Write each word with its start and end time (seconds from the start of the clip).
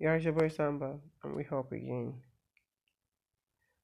It's 0.00 0.24
your 0.24 0.32
boy 0.32 0.48
Samba, 0.48 0.98
and 1.22 1.36
we 1.36 1.44
hope 1.44 1.70
again. 1.72 2.22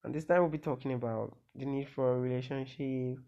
And 0.04 0.15
this 0.15 0.25
time 0.27 0.42
we'll 0.42 0.49
be 0.49 0.58
talking 0.58 0.92
about 0.92 1.37
the 1.57 1.65
need 1.67 1.88
for 1.88 2.12
a 2.15 2.21
relationship, 2.21 3.19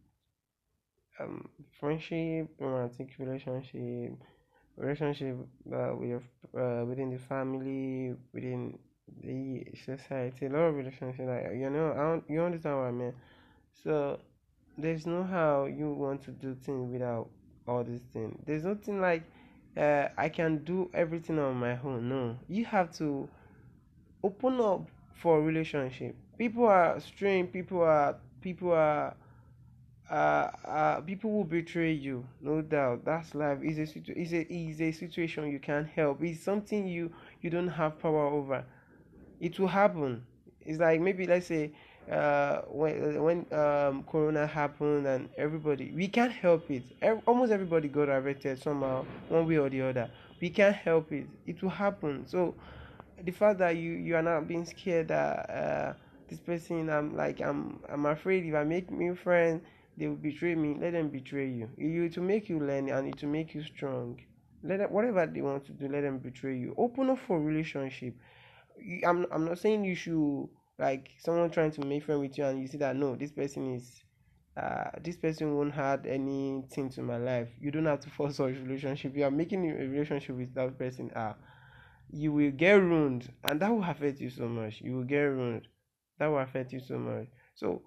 um, 1.21 1.49
friendship, 1.79 2.49
romantic 2.59 3.09
relationship, 3.19 4.13
relationship 4.77 5.37
uh, 5.73 5.93
with 5.97 6.23
uh, 6.59 6.85
within 6.87 7.11
the 7.11 7.19
family, 7.19 8.15
within 8.33 8.79
the 9.23 9.65
society, 9.85 10.47
a 10.47 10.51
lot 10.51 10.69
of 10.71 10.77
relationships. 10.77 11.29
Like 11.29 11.53
you 11.55 11.71
know, 11.71 11.93
I 11.93 11.97
don't, 11.97 12.25
you 12.29 12.43
understand 12.43 12.77
what 12.79 12.87
I 12.87 12.91
mean. 12.93 13.15
So 13.85 14.21
there's 14.79 15.07
no 15.07 15.25
how 15.25 15.67
you 15.67 15.93
want 15.93 16.25
to 16.25 16.33
do 16.33 16.55
things 16.55 16.93
without 16.93 17.29
all 17.69 17.85
these 17.85 18.05
things. 18.13 18.39
There's 18.47 18.65
nothing 18.65 19.01
like 19.01 19.25
uh, 19.77 20.09
I 20.17 20.29
can 20.29 20.65
do 20.65 20.91
everything 20.95 21.39
on 21.39 21.57
my 21.57 21.79
own. 21.85 22.09
No, 22.09 22.37
you 22.49 22.65
have 22.67 22.93
to 22.99 23.29
open 24.23 24.61
up 24.61 24.89
for 25.15 25.43
relationship. 25.43 26.17
People 26.39 26.67
are 26.67 27.01
strange. 27.01 27.53
People 27.53 27.83
are 27.83 28.17
people 28.41 28.73
are 28.73 29.15
uh, 30.11 30.15
uh, 30.67 31.01
people 31.01 31.31
will 31.31 31.45
betray 31.45 31.93
you, 31.93 32.27
no 32.41 32.61
doubt. 32.61 33.05
That's 33.05 33.35
life. 33.35 33.59
Is 33.63 33.79
a 33.79 33.87
situ- 33.87 34.15
is 34.17 34.33
a 34.33 34.43
is 34.53 34.81
a 34.81 34.93
situation 34.93 35.51
you 35.51 35.59
can't 35.59 35.89
help. 35.89 36.23
It's 36.23 36.43
something 36.43 36.87
you 36.87 37.13
you 37.41 37.51
don't 37.51 37.69
have 37.69 37.99
power 37.99 38.27
over. 38.27 38.65
It 39.41 39.59
will 39.59 39.69
happen. 39.69 40.25
It's 40.63 40.79
like 40.81 41.01
maybe 41.01 41.27
let's 41.27 41.47
say 41.47 41.73
uh 42.11 42.61
when 42.69 43.23
when 43.23 43.47
um 43.53 44.03
corona 44.05 44.47
happened 44.47 45.07
and 45.07 45.29
everybody 45.39 45.93
we 45.93 46.09
can't 46.09 46.33
help 46.33 46.71
it. 46.71 46.85
Ev- 47.01 47.23
almost 47.27 47.53
everybody 47.53 47.89
got 47.89 48.09
affected 48.11 48.59
somehow 48.59 49.07
one 49.29 49.47
way 49.47 49.57
or 49.59 49.71
the 49.71 49.81
other. 49.81 50.11
We 50.41 50.51
can't 50.51 50.77
help 50.77 51.13
it. 51.13 51.29
It 51.47 51.63
will 51.63 51.71
happen. 51.71 52.27
So 52.27 52.57
the 53.23 53.33
fact 53.33 53.59
that 53.59 53.77
you 53.77 53.93
you 53.93 54.17
are 54.17 54.23
not 54.23 54.47
being 54.49 54.65
scared 54.65 55.09
that 55.09 55.51
uh 55.51 55.95
this 56.29 56.41
person 56.41 56.91
i'm 56.91 57.17
like 57.17 57.41
i'm 57.41 57.81
i'm 57.89 58.07
afraid 58.07 58.45
if 58.45 58.55
i 58.55 58.65
make 58.65 58.91
new 58.91 59.15
friends 59.15 59.63
they 59.97 60.07
will 60.09 60.17
betray 60.17 60.55
me 60.55 60.77
let 60.81 60.93
them 60.93 61.09
betray 61.09 61.49
you. 61.49 61.71
You 61.77 62.09
to 62.11 62.21
make 62.21 62.49
you 62.49 62.59
learn 62.59 62.89
and 62.89 63.07
it 63.07 63.23
will 63.23 63.29
make 63.31 63.55
you 63.55 63.63
strong. 63.63 64.19
Let 64.65 64.79
them, 64.79 64.91
whatever 64.93 65.25
they 65.27 65.41
want 65.41 65.65
to 65.67 65.73
do 65.73 65.89
let 65.89 66.01
them 66.03 66.19
betray 66.19 66.57
you. 66.57 66.75
Open 66.77 67.11
up 67.11 67.19
for 67.21 67.41
relationship. 67.41 68.15
I'm 69.07 69.27
i'm 69.31 69.45
not 69.47 69.59
saying 69.59 69.85
you 69.85 69.95
should 69.95 70.49
like 70.79 71.11
someone 71.19 71.51
trying 71.51 71.71
to 71.73 71.81
make 71.87 72.05
friend 72.05 72.21
with 72.21 72.37
you 72.39 72.45
and 72.45 72.61
you 72.61 72.67
see 72.69 72.79
that 72.79 72.97
no 72.97 73.17
this 73.17 73.33
person 73.33 73.75
is 73.75 74.03
uh 74.57 74.91
this 75.03 75.17
person 75.17 75.57
won't 75.57 75.77
add 75.77 76.07
anything 76.07 76.89
to 76.91 77.03
my 77.03 77.17
life. 77.17 77.49
You 77.61 77.71
don't 77.71 77.87
have 77.87 78.01
to 78.01 78.11
force 78.11 78.37
such 78.37 78.55
relationship. 78.57 79.17
You 79.17 79.25
are 79.25 79.31
making 79.31 79.69
a 79.71 79.75
relationship 79.75 80.37
with 80.37 80.55
that 80.55 80.79
person. 80.79 81.11
Ah 81.17 81.35
you 82.11 82.33
will 82.33 82.51
get 82.51 82.75
ruined. 82.75 83.33
And 83.49 83.61
that 83.61 83.71
will 83.71 83.85
affect 83.85 84.21
you 84.21 84.31
so 84.31 84.49
much. 84.49 84.81
You 84.81 84.97
will 84.97 85.05
get 85.05 85.23
ruined. 85.23 85.69
That 86.19 86.29
will 86.29 86.39
affect 86.39 86.73
you 86.73 86.81
so 86.81 86.99
much. 86.99 87.27
So 87.55 87.83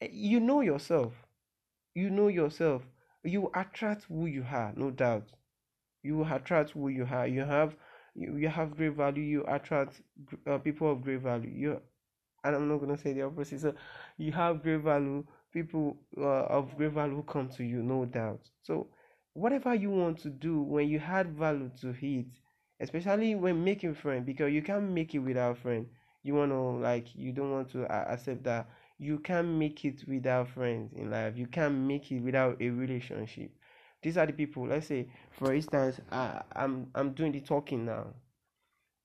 eh, 0.00 0.08
you 0.12 0.40
know 0.40 0.60
yourself. 0.60 1.12
You 1.94 2.10
know 2.10 2.28
yourself. 2.28 2.82
You 3.24 3.50
attract 3.54 4.04
who 4.04 4.26
you 4.26 4.44
are 4.44 4.72
no 4.76 4.90
doubt. 4.90 5.32
You 6.02 6.24
attract 6.24 6.70
who 6.72 6.88
you 6.88 7.06
are. 7.10 7.26
You 7.26 7.44
have 7.44 7.76
you, 8.14 8.36
you 8.36 8.48
have 8.48 8.76
great 8.76 8.94
value. 8.94 9.22
You 9.24 9.44
attract 9.48 10.02
uh, 10.46 10.58
people 10.58 10.90
of 10.92 11.02
great 11.02 11.20
value. 11.20 11.50
You 11.50 11.82
and 12.44 12.54
i'm 12.54 12.68
not 12.68 12.80
to 12.86 12.96
say 12.98 13.12
the 13.12 13.22
opposite. 13.22 13.60
So 13.60 13.74
you 14.18 14.32
have 14.32 14.62
great 14.62 14.80
value 14.82 15.24
people 15.52 15.96
uh, 16.16 16.44
of 16.46 16.76
great 16.76 16.92
value 16.92 17.22
come 17.26 17.48
to 17.50 17.64
you 17.64 17.82
no 17.82 18.04
doubt. 18.04 18.40
So 18.62 18.88
whatever 19.32 19.74
you 19.74 19.90
want 19.90 20.18
to 20.20 20.30
do 20.30 20.62
when 20.62 20.88
you 20.88 20.98
add 20.98 21.36
value 21.36 21.70
to 21.80 21.94
it 22.00 22.26
especially 22.80 23.34
when 23.34 23.62
making 23.64 23.94
friend 23.94 24.24
because 24.26 24.52
you 24.52 24.62
can't 24.62 24.90
make 24.90 25.14
it 25.14 25.18
without 25.20 25.58
friend. 25.58 25.86
You 26.22 26.34
want 26.34 26.52
to 26.52 26.58
like 26.60 27.14
you 27.14 27.32
don't 27.32 27.52
want 27.52 27.70
to 27.72 27.84
uh, 27.84 28.04
accept 28.08 28.44
that 28.44 28.68
you 28.98 29.18
can't 29.18 29.48
make 29.48 29.84
it 29.84 30.04
without 30.08 30.48
friends 30.48 30.92
in 30.96 31.10
life. 31.10 31.36
You 31.36 31.46
can't 31.46 31.74
make 31.74 32.10
it 32.12 32.20
without 32.20 32.60
a 32.60 32.70
relationship. 32.70 33.50
These 34.02 34.16
are 34.18 34.26
the 34.26 34.32
people 34.32 34.66
let's 34.68 34.86
say 34.86 35.08
for 35.32 35.52
instance 35.54 36.00
I, 36.12 36.42
i'm 36.54 36.88
i'm 36.94 37.12
doing 37.14 37.32
the 37.32 37.40
talking 37.40 37.84
now. 37.86 38.08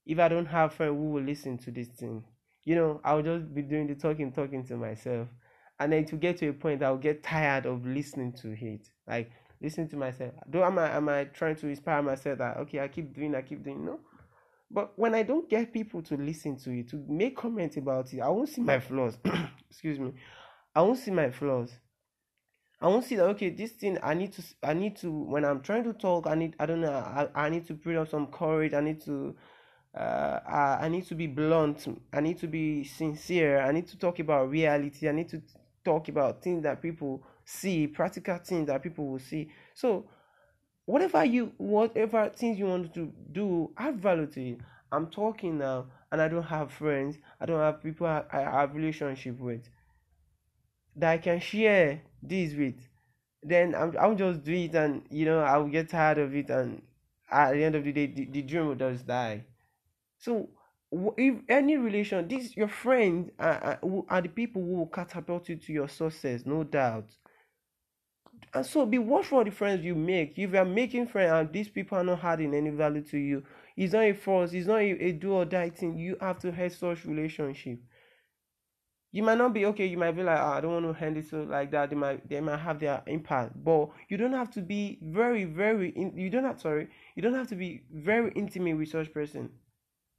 If 0.06 0.19
i 0.19 0.27
don't 0.27 0.47
have 0.47 0.73
friends 0.73 0.97
who 0.97 1.11
will 1.11 1.23
listen 1.23 1.57
to 1.59 1.71
this 1.71 1.88
thing 1.88 2.23
you 2.69 2.75
know 2.75 3.02
i'll 3.03 3.24
just 3.24 3.52
be 3.52 3.63
doing 3.63 3.88
the 3.88 3.96
talking 3.96 4.31
talking 4.31 4.63
to 4.63 4.78
myself. 4.78 5.28
And 5.80 5.91
then 5.91 6.06
to 6.06 6.18
get 6.18 6.38
to 6.38 6.50
a 6.50 6.53
point 6.53 6.84
i'll 6.84 6.97
get 6.97 7.24
tired 7.24 7.66
of 7.66 7.84
listening 7.84 8.31
to 8.34 8.52
it 8.52 8.88
like 9.07 9.31
listening 9.59 9.90
to 9.90 9.97
myself. 9.97 10.34
Do 10.47 10.62
am 10.62 10.78
i 10.78 10.96
am 10.96 11.09
i 11.09 11.24
trying 11.24 11.56
to 11.56 11.68
inspire 11.68 12.03
myself 12.03 12.38
that 12.38 12.57
okay 12.57 12.80
i 12.81 12.88
keep 12.88 13.16
doing 13.16 13.34
i 13.34 13.41
keep 13.41 13.63
doing? 13.63 13.84
No. 13.84 14.00
But 14.69 14.91
when 14.97 15.16
i 15.16 15.24
don't 15.24 15.50
get 15.50 15.74
people 15.74 16.03
to 16.03 16.16
listen 16.16 16.57
to 16.57 16.69
it 16.69 16.90
to 16.90 17.03
make 17.07 17.35
comments 17.35 17.78
about 17.78 18.13
it 18.13 18.19
i 18.19 18.30
won't 18.30 18.50
see 18.50 18.62
my 18.62 18.80
flaws. 18.80 19.18
Excuse 19.72 19.97
me. 19.97 20.13
I 20.75 20.84
won't 20.84 21.00
see 21.00 21.12
my 21.12 21.31
flaws. 21.31 21.72
I 22.80 22.88
won't 22.88 23.03
see 23.03 23.16
that 23.16 23.25
okay, 23.30 23.50
this 23.50 23.72
thing 23.72 23.97
I 24.03 24.13
need 24.13 24.34
to 24.34 24.44
I 24.62 24.75
need 24.75 24.96
to 24.97 25.12
when 25.12 25.44
I'm 25.44 25.62
trying 25.62 25.86
to 25.86 25.94
talk, 25.94 26.28
I 26.28 26.36
need 26.36 26.56
I 26.59 26.68
don't 26.68 26.81
know, 26.81 26.94
I, 26.94 27.30
I 27.34 27.50
need 27.50 27.66
to 27.66 27.74
put 27.74 27.96
up 27.96 28.09
some 28.09 28.28
courage, 28.28 28.75
I 28.75 28.81
need 28.81 29.01
to 29.06 29.36
uh 29.97 30.39
I, 30.47 30.85
I 30.85 30.89
need 30.89 31.05
to 31.07 31.16
be 31.16 31.27
blunt, 31.27 31.88
I 32.13 32.22
need 32.22 32.39
to 32.39 32.47
be 32.47 32.83
sincere, 32.83 33.61
I 33.61 33.72
need 33.72 33.88
to 33.88 33.97
talk 33.97 34.19
about 34.19 34.50
reality, 34.50 35.09
I 35.09 35.11
need 35.11 35.29
to 35.29 35.41
talk 35.83 36.07
about 36.09 36.41
things 36.44 36.63
that 36.63 36.81
people 36.81 37.23
see, 37.45 37.88
practical 37.88 38.38
things 38.38 38.67
that 38.67 38.83
people 38.83 39.07
will 39.07 39.19
see. 39.19 39.50
So 39.73 40.05
whatever 40.85 41.23
you 41.25 41.51
whatever 41.57 42.29
things 42.29 42.59
you 42.59 42.66
want 42.66 42.94
to 42.94 43.11
do, 43.31 43.72
add 43.77 44.00
value 44.01 44.27
to 44.27 44.50
it. 44.51 44.59
I'm 44.91 45.07
talking 45.07 45.59
now 45.59 45.85
and 46.11 46.21
I 46.21 46.27
don't 46.27 46.44
have 46.44 46.71
friends, 46.71 47.17
I 47.39 47.45
don't 47.45 47.59
have 47.59 47.81
people 47.83 48.07
I, 48.07 48.23
have 48.31 48.75
relationship 48.75 49.39
with 49.39 49.69
that 50.95 51.11
I 51.11 51.17
can 51.17 51.39
share 51.39 52.01
this 52.21 52.53
with, 52.53 52.75
then 53.44 53.73
I'm, 53.75 53.95
I'll 54.00 54.16
just 54.16 54.44
do 54.44 54.53
it 54.53 54.75
and 54.75 55.03
you 55.09 55.25
know 55.25 55.39
I'll 55.41 55.67
get 55.67 55.89
tired 55.89 56.17
of 56.17 56.35
it 56.35 56.50
and 56.50 56.81
at 57.31 57.53
the 57.53 57.63
end 57.63 57.75
of 57.75 57.83
the 57.83 57.91
day 57.91 58.07
the, 58.07 58.25
the 58.25 58.41
dream 58.41 58.67
will 58.67 58.75
just 58.75 59.06
die. 59.07 59.45
So 60.19 60.50
if 61.18 61.35
any 61.47 61.78
relation, 61.78 62.28
this 62.28 62.56
your 62.56 62.68
friends 62.68 63.31
are, 63.40 63.80
are, 63.84 64.03
are 64.09 64.22
the 64.22 64.30
people 64.30 64.62
who 64.62 64.75
will 64.75 64.88
catapult 64.88 65.50
you 65.50 65.56
to 65.56 65.74
your 65.74 65.88
success, 65.88 66.44
no 66.46 66.63
doubt. 66.63 67.09
And 68.53 68.66
so 68.66 68.85
be 68.85 69.00
watchful 69.00 69.40
of 69.40 69.46
the 69.46 69.52
friends 69.52 69.84
you 69.84 69.96
make. 69.96 70.31
If 70.38 70.52
you 70.52 70.57
are 70.57 70.66
making 70.66 71.07
friends 71.07 71.31
and 71.31 71.53
these 71.53 71.69
people 71.69 71.97
are 71.97 72.03
not 72.03 72.24
adding 72.24 72.53
any 72.53 72.69
value 72.69 73.03
to 73.03 73.18
you, 73.18 73.44
it's 73.78 73.94
not 73.94 74.03
a 74.03 74.13
force, 74.13 74.53
it's 74.53 74.68
not 74.68 74.80
a, 74.80 75.06
a 75.06 75.12
do 75.12 75.34
or 75.34 75.46
die 75.46 75.69
thing. 75.69 75.97
You 75.97 76.18
have 76.19 76.40
to 76.40 76.51
have 76.51 76.74
such 76.74 77.06
relationship 77.06 77.80
you 79.12 79.24
might 79.24 79.38
not 79.38 79.53
be 79.53 79.66
okay 79.66 79.86
you 79.86 79.97
might 79.97 80.12
be 80.12 80.24
like 80.24 80.38
oh, 80.38 80.51
i 80.51 80.62
don't 80.62 80.72
want 80.72 80.86
to 80.86 80.94
hand 80.94 81.18
it 81.18 81.28
so 81.28 81.41
like 81.44 81.72
that 81.72 81.90
they 81.90 81.96
might 81.96 82.28
they 82.30 82.40
might 82.40 82.59
have 82.59 82.80
their 82.80 83.01
impact 83.07 83.51
but 83.63 83.90
you 84.07 84.18
don't 84.18 84.34
have 84.34 84.51
to 84.51 84.62
be 84.62 85.00
very 85.01 85.46
very 85.46 85.90
in, 85.90 86.16
you 86.16 86.30
don't 86.30 86.44
have 86.44 86.62
sorry 86.62 86.88
you 87.16 87.22
don't 87.22 87.34
have 87.34 87.47
to 87.47 87.56
be 87.56 87.81
very 87.91 88.31
intimate 88.36 88.78
with 88.78 88.90
such 88.90 89.12
person 89.13 89.50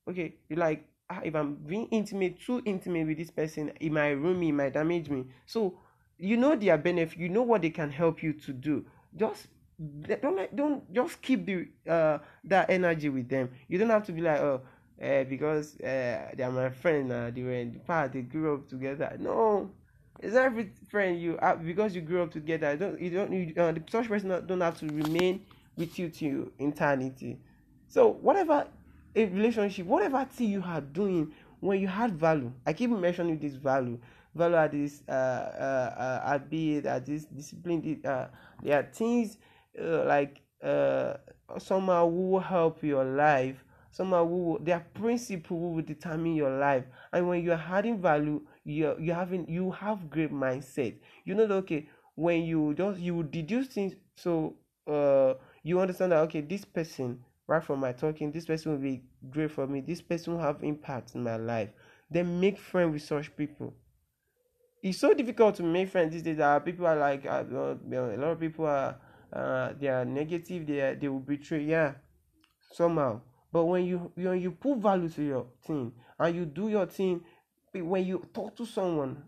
okay 0.08 0.34
like 0.50 0.84
ah, 1.08 1.20
if 1.22 1.34
i'm 1.34 1.54
being 1.54 1.86
intimate 1.90 2.40
too 2.40 2.62
intimate 2.64 3.06
with 3.06 3.18
this 3.18 3.30
person 3.30 3.72
it 3.80 3.92
might 3.92 4.10
ruin 4.10 4.38
me 4.38 4.48
it 4.48 4.52
might 4.52 4.72
damage 4.72 5.08
me. 5.08 5.24
So 5.46 5.78
you 6.18 6.36
know 6.36 6.56
their 6.56 6.78
benefit 6.78 7.18
you 7.18 7.28
know 7.28 7.42
what 7.42 7.62
they 7.62 7.70
can 7.70 7.90
help 7.90 8.22
you 8.22 8.32
to 8.34 8.52
do. 8.52 8.84
Just 9.16 9.48
don't 10.20 10.54
don't 10.54 10.92
just 10.92 11.22
keep 11.22 11.46
the 11.46 11.68
uh 11.88 12.18
that 12.44 12.70
energy 12.70 13.08
with 13.08 13.28
them. 13.28 13.50
You 13.68 13.78
don't 13.78 13.90
have 13.90 14.04
to 14.06 14.12
be 14.12 14.20
like 14.20 14.40
oh 14.40 14.62
uh, 15.02 15.24
because 15.24 15.80
uh, 15.80 16.30
they 16.36 16.42
are 16.42 16.52
my 16.52 16.68
friend 16.68 17.10
uh, 17.10 17.30
they 17.30 17.42
were 17.42 17.52
in 17.54 17.72
the 17.72 17.78
past 17.78 18.12
they 18.12 18.22
grew 18.22 18.54
up 18.54 18.68
together. 18.68 19.16
No 19.18 19.70
it's 20.22 20.36
every 20.36 20.70
friend 20.90 21.20
you 21.20 21.38
because 21.64 21.94
you 21.94 22.02
grew 22.02 22.22
up 22.22 22.30
together 22.30 22.76
don't 22.76 23.00
you 23.00 23.10
don't 23.10 23.32
you, 23.32 23.54
uh, 23.56 23.72
the 23.72 23.82
such 23.90 24.08
person 24.08 24.28
don't 24.46 24.60
have 24.60 24.78
to 24.78 24.86
remain 24.88 25.40
with 25.76 25.98
you 25.98 26.10
till 26.10 26.48
eternity. 26.58 27.38
So 27.88 28.08
whatever 28.08 28.66
a 29.14 29.24
relationship 29.26 29.86
whatever 29.86 30.24
thing 30.24 30.50
you 30.50 30.62
are 30.64 30.80
doing 30.80 31.32
when 31.60 31.80
you 31.80 31.88
had 31.88 32.12
value 32.14 32.52
i 32.66 32.72
keep 32.72 32.90
mentioning 32.90 33.38
this 33.38 33.54
value 33.54 33.98
value 34.34 34.56
at 34.56 34.72
this 34.72 35.02
uh 35.08 35.12
uh, 35.12 35.94
uh 36.24 36.34
at 36.34 36.50
be 36.50 36.76
it 36.76 36.86
at 36.86 37.04
this 37.04 37.24
discipline 37.24 38.00
uh 38.04 38.26
there 38.62 38.78
are 38.78 38.88
things 38.92 39.38
uh, 39.80 40.04
like 40.04 40.40
uh 40.62 41.14
somehow 41.58 42.06
will 42.06 42.40
help 42.40 42.82
your 42.82 43.04
life 43.04 43.64
somehow 43.90 44.24
will, 44.24 44.58
their 44.60 44.80
principle 44.94 45.74
will 45.74 45.82
determine 45.82 46.34
your 46.34 46.58
life. 46.58 46.84
And 47.12 47.28
when 47.28 47.42
you 47.42 47.52
are 47.52 47.64
adding 47.70 48.00
value 48.00 48.40
you 48.64 48.94
you 49.00 49.12
having 49.12 49.48
you 49.48 49.70
have 49.72 50.10
great 50.10 50.32
mindset. 50.32 50.96
You 51.24 51.34
know 51.34 51.46
that 51.46 51.54
okay 51.54 51.88
when 52.14 52.42
you 52.42 52.74
just 52.74 53.00
you 53.00 53.22
deduce 53.22 53.68
things 53.68 53.94
so 54.16 54.54
uh 54.86 55.34
you 55.62 55.80
understand 55.80 56.12
that 56.12 56.18
okay 56.18 56.40
this 56.40 56.64
person 56.64 57.18
right 57.50 57.64
from 57.64 57.80
my 57.80 57.92
talking 57.92 58.30
this 58.30 58.46
person 58.46 58.72
will 58.72 58.78
be 58.78 59.02
great 59.30 59.50
for 59.50 59.66
me 59.66 59.80
this 59.80 60.00
person 60.00 60.34
will 60.34 60.40
have 60.40 60.62
impact 60.62 61.14
in 61.16 61.22
my 61.24 61.36
life 61.36 61.70
then 62.10 62.40
make 62.40 62.58
friends 62.58 62.92
with 62.92 63.02
such 63.02 63.36
people 63.36 63.74
it's 64.82 64.98
so 64.98 65.12
difficult 65.12 65.54
to 65.56 65.62
make 65.62 65.88
friends 65.90 66.12
these 66.12 66.22
days 66.22 66.36
that 66.38 66.64
people 66.64 66.86
are 66.86 66.96
like 66.96 67.26
uh, 67.26 67.44
a 67.50 68.16
lot 68.16 68.30
of 68.32 68.40
people 68.40 68.66
are 68.66 68.96
uh, 69.32 69.72
they 69.80 69.88
are 69.88 70.04
negative 70.04 70.66
they 70.66 70.80
are, 70.80 70.94
they 70.94 71.08
will 71.08 71.20
betray 71.20 71.62
yeah 71.62 71.92
somehow 72.72 73.20
But 73.52 73.64
when 73.64 73.84
you 73.84 74.12
when 74.14 74.40
you 74.40 74.52
put 74.52 74.78
value 74.78 75.08
to 75.08 75.22
your 75.22 75.46
thing 75.66 75.92
and 76.18 76.36
you 76.36 76.44
do 76.46 76.68
your 76.68 76.86
thing, 76.86 77.24
when 77.74 78.04
you 78.06 78.26
talk 78.32 78.56
to 78.56 78.66
someone, 78.66 79.24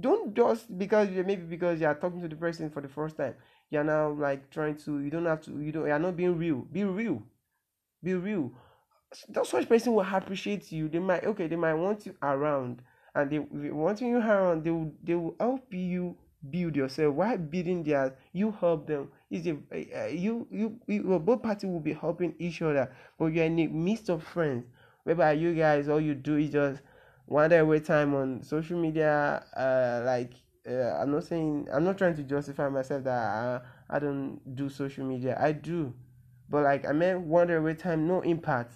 don't 0.00 0.34
just 0.34 0.76
because 0.76 1.08
maybe 1.10 1.42
because 1.44 1.80
you 1.80 1.86
are 1.86 1.94
talking 1.94 2.20
to 2.20 2.28
the 2.28 2.36
person 2.36 2.70
for 2.70 2.82
the 2.82 2.88
first 2.88 3.16
time, 3.16 3.34
you're 3.70 3.84
now 3.84 4.10
like 4.10 4.50
trying 4.50 4.76
to 4.84 4.98
you 5.00 5.10
don't 5.10 5.26
have 5.26 5.40
to 5.42 5.52
you 5.60 5.70
don't 5.72 5.86
you're 5.86 5.98
not 6.00 6.16
being 6.16 6.36
real. 6.36 6.66
Be 6.72 6.84
real. 6.84 7.22
Be 8.02 8.14
real. 8.14 8.52
Such 9.44 9.68
person 9.68 9.94
will 9.94 10.06
appreciate 10.06 10.70
you. 10.72 10.88
They 10.88 10.98
might 11.00 11.24
okay, 11.24 11.48
they 11.48 11.56
might 11.56 11.74
want 11.74 12.06
you 12.06 12.14
around 12.22 12.82
and 13.14 13.30
they 13.30 13.38
wanting 13.38 14.08
you 14.08 14.18
around, 14.18 14.64
they 14.64 14.70
will 14.70 14.92
they 15.02 15.14
will 15.14 15.34
help 15.40 15.72
you 15.72 16.16
build 16.50 16.76
yourself. 16.76 17.14
Why 17.14 17.36
building 17.36 17.82
theirs? 17.82 18.12
You 18.32 18.52
help 18.52 18.86
them. 18.86 19.10
Is 19.30 19.46
a 19.46 19.56
uh, 19.72 20.06
you, 20.06 20.46
you 20.50 20.78
you 20.86 21.18
both 21.18 21.42
parties 21.42 21.68
will 21.70 21.80
be 21.80 21.92
helping 21.92 22.34
each 22.38 22.62
other, 22.62 22.92
but 23.18 23.26
you're 23.26 23.44
in 23.44 23.56
the 23.56 23.66
midst 23.66 24.08
of 24.08 24.22
friends. 24.22 24.64
Whereby 25.04 25.32
you 25.32 25.54
guys 25.54 25.88
all 25.88 26.00
you 26.00 26.14
do 26.14 26.36
is 26.36 26.50
just 26.50 26.82
wander 27.26 27.58
away 27.58 27.80
time 27.80 28.14
on 28.14 28.42
social 28.42 28.78
media. 28.78 29.44
Uh, 29.56 30.02
like 30.04 30.32
uh, 30.68 31.00
I'm 31.00 31.10
not 31.10 31.24
saying 31.24 31.68
I'm 31.72 31.84
not 31.84 31.98
trying 31.98 32.16
to 32.16 32.22
justify 32.22 32.68
myself 32.68 33.04
that 33.04 33.18
I, 33.90 33.96
I 33.96 33.98
don't 33.98 34.40
do 34.54 34.68
social 34.68 35.04
media. 35.04 35.36
I 35.40 35.52
do, 35.52 35.92
but 36.50 36.64
like 36.64 36.86
I 36.86 36.92
mean, 36.92 37.28
wander 37.28 37.58
away 37.58 37.74
time, 37.74 38.06
no 38.06 38.20
impact, 38.22 38.74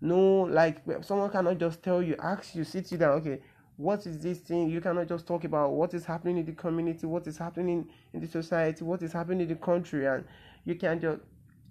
no 0.00 0.42
like 0.42 0.82
someone 1.02 1.30
cannot 1.30 1.58
just 1.58 1.82
tell 1.82 2.02
you, 2.02 2.16
ask 2.22 2.54
you, 2.54 2.64
sit 2.64 2.90
you 2.92 2.98
down. 2.98 3.10
Okay, 3.18 3.40
what 3.76 4.06
is 4.06 4.18
this 4.18 4.38
thing? 4.38 4.70
You 4.70 4.80
cannot 4.80 5.08
just 5.08 5.26
talk 5.26 5.44
about 5.44 5.72
what 5.72 5.92
is 5.92 6.04
happening 6.04 6.38
in 6.38 6.46
the 6.46 6.52
community, 6.52 7.06
what 7.06 7.26
is 7.26 7.36
happening 7.36 7.88
in 8.12 8.20
the 8.20 8.28
society, 8.28 8.84
what 8.84 9.02
is 9.02 9.12
happening 9.12 9.42
in 9.42 9.48
the 9.48 9.56
country, 9.56 10.06
and 10.06 10.24
you 10.64 10.76
can 10.76 11.00
just 11.00 11.20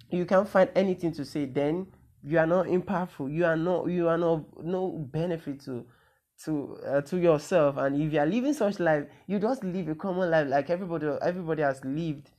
you 0.10 0.25
can't 0.25 0.48
find 0.48 0.69
anything 0.75 1.12
to 1.13 1.25
say. 1.25 1.46
Then 1.46 1.88
you 2.24 2.38
are 2.38 2.46
not 2.46 2.66
impactful. 2.66 3.34
You 3.34 3.46
are 3.46 3.56
not 3.56 3.88
you 3.88 4.07
are 4.07 4.18
not 4.18 4.63
no 4.63 4.90
benefit 4.92 5.62
to 5.66 5.86
to 6.44 6.78
uh, 6.86 7.02
to 7.02 7.18
yourself. 7.18 7.78
And 7.78 8.02
if 8.02 8.13
you 8.13 8.19
are 8.19 8.25
living 8.25 8.54
such 8.54 8.80
life, 8.80 9.06
you 9.28 9.40
just 9.40 9.63
live 9.63 9.88
a 9.88 9.96
common 9.96 10.30
life 10.30 10.48
like 10.48 10.69
everybody 10.69 11.07
everybody 11.22 11.63
has 11.63 11.84
lived. 11.84 12.30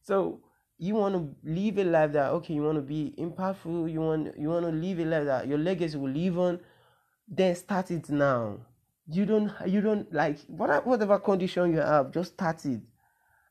So 0.00 0.40
you 0.82 0.94
want 0.96 1.14
to 1.14 1.50
live 1.50 1.78
a 1.78 1.84
life 1.84 2.12
that 2.12 2.30
okay, 2.32 2.54
you 2.54 2.62
want 2.62 2.76
to 2.76 2.82
be 2.82 3.14
impactful. 3.18 3.90
You 3.92 4.00
want 4.00 4.38
you 4.38 4.48
want 4.48 4.66
to 4.66 4.72
live 4.72 4.98
a 4.98 5.04
life 5.04 5.24
that 5.24 5.46
your 5.48 5.58
legacy 5.58 5.96
will 5.96 6.10
live 6.10 6.38
on. 6.38 6.60
Then 7.28 7.54
start 7.54 7.90
it 7.90 8.10
now 8.10 8.58
you 9.08 9.26
don't 9.26 9.52
you 9.66 9.80
don't 9.80 10.12
like 10.12 10.38
whatever 10.46 11.18
condition 11.18 11.72
you 11.72 11.78
have 11.78 12.12
just 12.12 12.34
start 12.34 12.64
it 12.64 12.80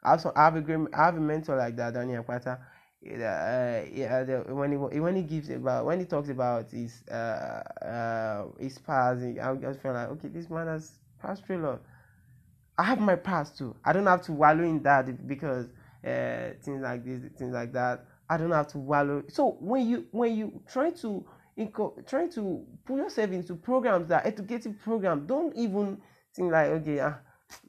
i 0.04 0.12
have, 0.12 0.22
some, 0.22 0.32
I 0.36 0.46
have 0.46 0.56
a 0.56 0.62
great 0.62 0.80
i 0.94 1.06
have 1.06 1.18
a 1.18 1.20
mentor 1.20 1.58
like 1.58 1.76
that 1.78 1.94
daniel 1.94 2.24
Kwata. 2.24 2.60
Uh, 3.04 3.82
yeah, 3.92 4.22
the, 4.24 4.44
when 4.54 4.72
he 4.72 4.78
when 4.78 5.16
he 5.16 5.24
gives 5.24 5.50
about 5.50 5.86
when 5.88 6.00
he 6.00 6.06
talks 6.06 6.30
about 6.30 6.70
his 6.70 7.02
uh 7.10 7.64
uh 7.84 8.46
his 8.60 8.78
past, 8.78 9.24
I 9.24 9.56
just 9.56 9.82
feel 9.82 9.94
like 9.94 10.10
okay, 10.10 10.28
this 10.28 10.52
man 10.52 10.68
has 10.68 10.92
passed 11.20 11.44
through 11.44 11.66
a 11.66 11.66
lot. 11.66 11.82
I 12.78 12.84
have 12.84 13.00
my 13.00 13.16
past 13.16 13.58
too. 13.58 13.76
I 13.84 13.92
don't 13.92 14.06
have 14.06 14.22
to 14.24 14.34
wallow 14.34 14.64
in 14.64 14.84
that 14.84 15.28
because 15.28 15.66
uh 16.06 16.54
things 16.62 16.82
like 16.82 17.06
this, 17.06 17.22
things 17.38 17.54
like 17.54 17.74
that. 17.74 18.06
I 18.30 18.38
don't 18.38 18.52
have 18.52 18.68
to 18.70 18.78
wallow. 18.80 19.24
So 19.28 19.58
when 19.60 19.88
you 19.88 20.06
when 20.12 20.36
you 20.36 20.62
try 20.68 20.92
to 20.92 21.26
inco- 21.58 22.08
trying 22.08 22.32
to 22.32 22.66
put 22.86 22.98
yourself 22.98 23.32
into 23.32 23.56
programs 23.56 24.08
that 24.10 24.26
educative 24.26 24.80
program. 24.80 25.26
Don't 25.26 25.56
even 25.56 26.00
think 26.34 26.52
like 26.52 26.68
okay, 26.68 27.00
ah, 27.00 27.18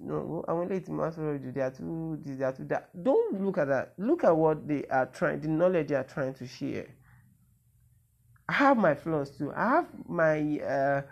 no, 0.01 0.45
I 0.49 0.53
want 0.53 0.71
to 0.71 0.81
do 0.81 1.61
are 1.61 1.71
too 1.71 2.19
this, 2.25 2.57
too 2.57 2.65
that. 2.65 3.03
Don't 3.03 3.43
look 3.45 3.59
at 3.59 3.69
that. 3.69 3.95
Look 3.99 4.25
at 4.25 4.37
what 4.37 4.67
they 4.67 4.85
are 4.87 5.07
trying, 5.07 5.41
the 5.41 5.49
knowledge 5.49 5.89
they 5.89 5.95
are 5.95 6.05
trying 6.05 6.35
to 6.35 6.47
share. 6.47 6.89
I 8.49 8.53
have 8.55 8.77
my 8.77 8.95
flaws 8.95 9.31
too. 9.31 9.53
I 9.55 9.69
have 9.69 9.89
my 10.09 10.59
uh, 10.61 11.03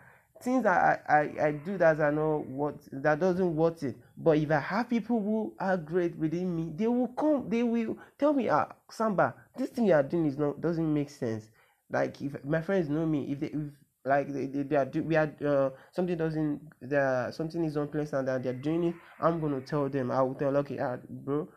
things 0.43 0.64
that 0.64 1.02
I, 1.08 1.14
I, 1.14 1.46
I 1.46 1.52
do 1.52 1.78
that 1.78 2.00
I 2.00 2.11
know 2.11 2.44
what 2.49 2.76
that 2.93 3.20
doesn't 3.20 3.56
worth 3.56 3.82
it. 3.82 3.96
But 4.22 4.37
if 4.38 4.50
I 4.50 4.61
have 4.61 4.90
people 4.90 5.20
who 5.22 5.55
are 5.58 5.76
great 5.78 6.14
within 6.17 6.55
me, 6.55 6.72
they 6.76 6.87
will 6.88 7.08
come. 7.08 7.49
They 7.49 7.62
will 7.62 7.96
tell 8.19 8.34
me, 8.34 8.49
ah, 8.50 8.69
Samba, 8.90 9.34
this 9.56 9.70
thing 9.70 9.87
you 9.87 9.94
are 9.94 10.02
doing 10.02 10.26
is 10.26 10.37
not 10.38 10.61
doesn't 10.61 10.93
make 10.94 11.08
sense. 11.11 11.50
Like 11.90 12.20
if 12.20 12.44
my 12.44 12.61
friends 12.61 12.88
know 12.90 13.06
me 13.06 13.32
if 13.32 13.40
they 13.40 13.46
if 13.49 13.72
like 14.05 14.32
they, 14.32 14.46
they, 14.46 14.62
they 14.62 14.76
are 14.76 14.84
do 14.84 15.02
we 15.02 15.17
are 15.17 15.32
uh, 15.46 15.70
something 15.93 16.17
doesn't 16.17 16.61
there 16.81 17.31
something 17.32 17.64
is 17.64 17.76
unpleasant 17.76 18.28
and 18.28 18.44
they're 18.44 18.55
doing 18.55 18.84
it 18.84 18.94
i'm 19.20 19.40
gonna 19.40 19.61
tell 19.61 19.88
them. 19.88 20.11
I 20.11 20.22
will 20.22 20.34
tell 20.34 20.56
okay 20.58 20.78
ah, 20.78 20.96
bro 21.08 21.49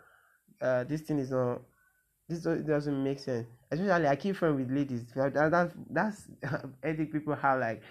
uh 0.62 0.83
this 0.86 1.01
thing 1.01 1.19
is 1.19 1.31
not 1.31 1.62
this 2.30 2.42
doesn't 2.44 3.04
make 3.04 3.19
sense. 3.19 3.48
Especially 3.71 4.07
i 4.07 4.15
keep 4.15 4.36
friends 4.36 4.57
with 4.57 4.71
ladies. 4.71 5.06
That, 5.15 5.33
that's 5.33 5.74
that's 5.89 6.27
ethic 6.83 7.12
people 7.12 7.36
have 7.36 7.60
like 7.60 7.81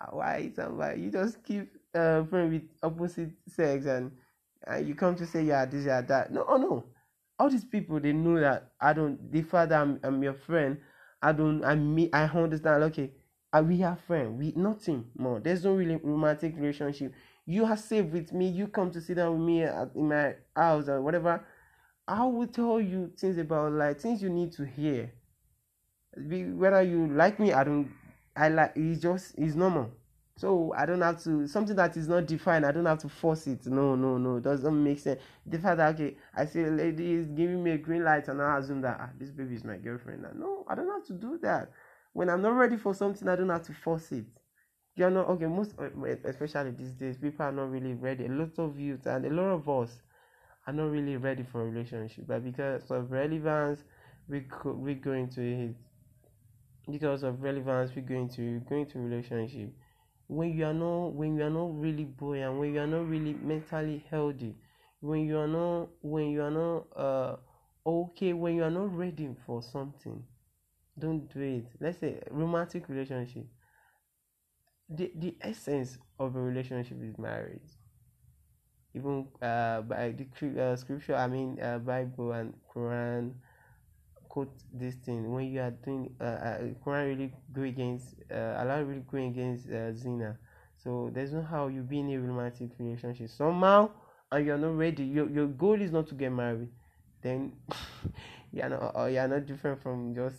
ah, 0.00 0.08
why 0.12 0.52
somebody 0.54 1.02
you 1.02 1.10
just 1.10 1.42
keep 1.44 1.70
uh 1.94 2.24
friend 2.24 2.52
with 2.52 2.62
opposite 2.82 3.30
sex 3.48 3.86
and 3.86 4.12
uh, 4.70 4.76
you 4.76 4.94
come 4.94 5.14
to 5.16 5.26
say 5.26 5.42
yeah 5.42 5.64
this 5.64 5.86
yeah 5.86 6.00
that. 6.02 6.32
No 6.32 6.44
oh 6.48 6.56
no. 6.56 6.84
All 7.38 7.48
these 7.50 7.64
people 7.64 7.98
they 8.00 8.12
know 8.12 8.38
that 8.38 8.72
i 8.80 8.92
don't 8.92 9.32
the 9.32 9.40
father 9.42 9.76
I'm, 9.76 9.98
I'm 10.02 10.22
your 10.22 10.34
friend. 10.34 10.78
I 11.22 11.32
don't 11.32 11.64
I 11.64 11.74
mean 11.74 12.10
I 12.12 12.24
understand 12.24 12.84
okay 12.84 13.12
I, 13.52 13.62
we 13.62 13.82
are 13.82 13.96
friends 14.06 14.38
we 14.38 14.52
nothing 14.56 15.06
more. 15.16 15.40
There's 15.40 15.64
no 15.64 15.74
really 15.74 15.96
romantic 15.96 16.54
relationship. 16.56 17.12
You 17.46 17.64
are 17.64 17.76
safe 17.76 18.06
with 18.06 18.32
me. 18.32 18.48
You 18.48 18.68
come 18.68 18.90
to 18.92 19.00
sit 19.00 19.14
down 19.16 19.38
with 19.38 19.46
me 19.46 19.62
at, 19.64 19.90
in 19.96 20.08
my 20.08 20.34
house 20.54 20.88
or 20.88 21.00
whatever. 21.02 21.44
I 22.06 22.24
will 22.26 22.46
tell 22.46 22.80
you 22.80 23.12
things 23.18 23.38
about 23.38 23.72
like 23.72 24.00
things 24.00 24.22
you 24.22 24.30
need 24.30 24.52
to 24.52 24.64
hear. 24.66 25.12
Whether 26.16 26.82
you 26.82 27.08
like 27.08 27.40
me 27.40 27.52
I 27.52 27.64
don't 27.64 27.90
I 28.36 28.48
like 28.48 28.72
it's 28.76 29.00
just 29.00 29.34
it's 29.38 29.54
normal 29.54 29.90
so 30.40 30.72
I 30.74 30.86
don't 30.86 31.02
have 31.02 31.22
to 31.24 31.46
something 31.46 31.76
that 31.76 31.98
is 31.98 32.08
not 32.08 32.24
defined. 32.24 32.64
I 32.64 32.72
don't 32.72 32.86
have 32.86 33.00
to 33.00 33.10
force 33.10 33.46
it. 33.46 33.66
No, 33.66 33.94
no, 33.94 34.16
no. 34.16 34.36
It 34.36 34.44
doesn't 34.44 34.82
make 34.82 34.98
sense. 34.98 35.20
The 35.44 35.58
fact 35.58 35.76
that 35.76 35.94
okay, 35.94 36.16
I 36.34 36.46
see 36.46 36.62
a 36.62 36.70
lady 36.70 37.12
is 37.12 37.26
giving 37.26 37.62
me 37.62 37.72
a 37.72 37.76
green 37.76 38.04
light, 38.04 38.26
and 38.28 38.40
I 38.40 38.56
assume 38.56 38.80
that 38.80 38.96
ah, 38.98 39.10
this 39.18 39.30
baby 39.30 39.54
is 39.54 39.64
my 39.64 39.76
girlfriend. 39.76 40.24
No, 40.36 40.64
I 40.66 40.76
don't 40.76 40.88
have 40.88 41.04
to 41.08 41.12
do 41.12 41.38
that. 41.42 41.70
When 42.14 42.30
I'm 42.30 42.40
not 42.40 42.54
ready 42.54 42.78
for 42.78 42.94
something, 42.94 43.28
I 43.28 43.36
don't 43.36 43.50
have 43.50 43.66
to 43.66 43.74
force 43.74 44.12
it. 44.12 44.24
You're 44.96 45.10
not 45.10 45.28
okay. 45.28 45.44
Most, 45.44 45.74
uh, 45.78 45.90
especially 46.24 46.70
these 46.70 46.92
days, 46.92 47.18
people 47.18 47.44
are 47.44 47.52
not 47.52 47.70
really 47.70 47.92
ready. 47.92 48.24
A 48.24 48.30
lot 48.30 48.58
of 48.58 48.80
youth 48.80 49.04
and 49.04 49.26
a 49.26 49.30
lot 49.30 49.50
of 49.50 49.68
us 49.68 50.00
are 50.66 50.72
not 50.72 50.90
really 50.90 51.18
ready 51.18 51.42
for 51.42 51.60
a 51.60 51.66
relationship, 51.66 52.24
but 52.26 52.42
because 52.42 52.90
of 52.90 53.10
relevance, 53.10 53.84
we 54.26 54.46
we 54.64 54.94
go 54.94 55.12
into 55.12 55.42
it. 55.42 55.76
Because 56.90 57.24
of 57.24 57.42
relevance, 57.42 57.94
we 57.94 58.00
go 58.00 58.14
into 58.14 58.60
going 58.60 58.86
to 58.86 58.98
relationship 58.98 59.74
when 60.36 60.50
you 60.56 60.64
are 60.66 60.74
not 60.74 61.08
when 61.20 61.36
you 61.36 61.42
are 61.44 61.50
not 61.50 61.70
really 61.80 62.04
buoyant 62.04 62.58
when 62.58 62.72
you 62.74 62.80
are 62.80 62.86
not 62.86 63.06
really 63.08 63.34
mentally 63.34 64.04
healthy 64.10 64.54
when 65.00 65.20
you 65.26 65.36
are 65.38 65.48
not 65.48 65.88
when 66.02 66.26
you 66.30 66.42
are 66.42 66.50
not 66.50 66.86
uh 66.96 67.36
okay 67.86 68.32
when 68.32 68.54
you 68.56 68.62
are 68.62 68.70
not 68.70 68.94
ready 68.96 69.28
for 69.46 69.62
something 69.62 70.22
don't 70.98 71.32
do 71.32 71.40
it. 71.40 71.66
Let's 71.80 71.98
say 71.98 72.20
romantic 72.30 72.88
relationship. 72.88 73.46
The 74.90 75.10
the 75.14 75.38
essence 75.40 75.96
of 76.18 76.36
a 76.36 76.40
relationship 76.40 77.02
is 77.02 77.16
marriage. 77.16 77.78
Even 78.94 79.28
uh 79.40 79.82
by 79.82 80.10
the 80.18 80.26
uh, 80.62 80.76
scripture 80.76 81.14
i 81.14 81.26
mean 81.28 81.60
uh, 81.62 81.78
bible 81.78 82.32
and 82.32 82.54
quran 82.74 83.34
quote 84.30 84.54
this 84.72 84.94
thing 84.94 85.30
when 85.30 85.52
you 85.52 85.60
are 85.60 85.72
doing 85.72 86.14
uh, 86.20 86.24
uh 86.24 86.58
Quran 86.86 87.08
really 87.08 87.32
go 87.52 87.62
against 87.62 88.14
uh, 88.32 88.60
Allah 88.60 88.84
really 88.84 89.02
going 89.10 89.32
against 89.32 89.68
uh, 89.68 89.92
zina. 89.92 90.38
So 90.76 91.10
there's 91.12 91.32
no 91.32 91.42
how 91.42 91.66
you 91.66 91.82
be 91.82 91.98
in 91.98 92.10
a 92.10 92.16
romantic 92.16 92.70
relationship 92.78 93.28
somehow 93.28 93.90
and 94.30 94.46
you're 94.46 94.56
not 94.56 94.76
ready. 94.76 95.04
Your 95.04 95.28
your 95.28 95.48
goal 95.48 95.82
is 95.82 95.90
not 95.90 96.06
to 96.08 96.14
get 96.14 96.30
married. 96.30 96.70
Then 97.22 97.52
you're 98.52 98.68
not 98.68 98.92
or 98.94 99.10
you're 99.10 99.28
not 99.28 99.46
different 99.46 99.82
from 99.82 100.14
just 100.14 100.38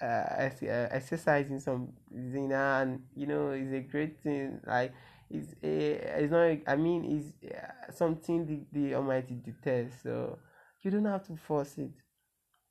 uh, 0.00 0.04
uh, 0.04 0.88
exercising 0.90 1.60
some 1.60 1.92
zina 2.32 2.80
and 2.82 3.02
you 3.14 3.26
know 3.26 3.50
it's 3.50 3.72
a 3.72 3.80
great 3.80 4.20
thing 4.22 4.60
like 4.66 4.92
it's 5.30 5.54
a 5.62 6.22
it's 6.22 6.32
not 6.32 6.58
I 6.66 6.76
mean 6.76 7.04
it's 7.04 7.54
uh, 7.54 7.92
something 7.92 8.46
the, 8.46 8.60
the 8.72 8.94
Almighty 8.94 9.34
detests 9.34 10.02
so 10.02 10.38
you 10.82 10.90
don't 10.90 11.04
have 11.04 11.26
to 11.26 11.36
force 11.36 11.78
it 11.78 11.90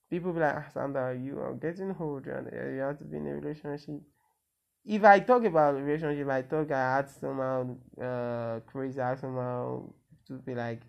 people 0.10 0.34
be 0.34 0.40
like, 0.40 0.56
ah, 0.58 0.66
Sandra, 0.74 1.16
you 1.18 1.40
are 1.40 1.54
getting 1.54 1.96
old 2.00 2.28
and 2.28 2.50
you 2.76 2.82
have 2.82 2.98
to 3.00 3.06
be 3.06 3.18
in 3.18 3.28
a 3.28 3.36
relationship. 3.36 4.02
If 4.86 5.04
I 5.04 5.20
talk 5.20 5.44
about 5.46 5.76
relationship, 5.76 6.30
I 6.30 6.42
talk 6.44 6.72
I 6.72 6.98
had 6.98 7.10
somehow 7.10 7.76
uh 8.02 8.60
crazy, 8.68 9.02
I 9.02 9.16
somehow 9.16 9.90
to 10.28 10.34
be 10.40 10.56
like, 10.56 10.82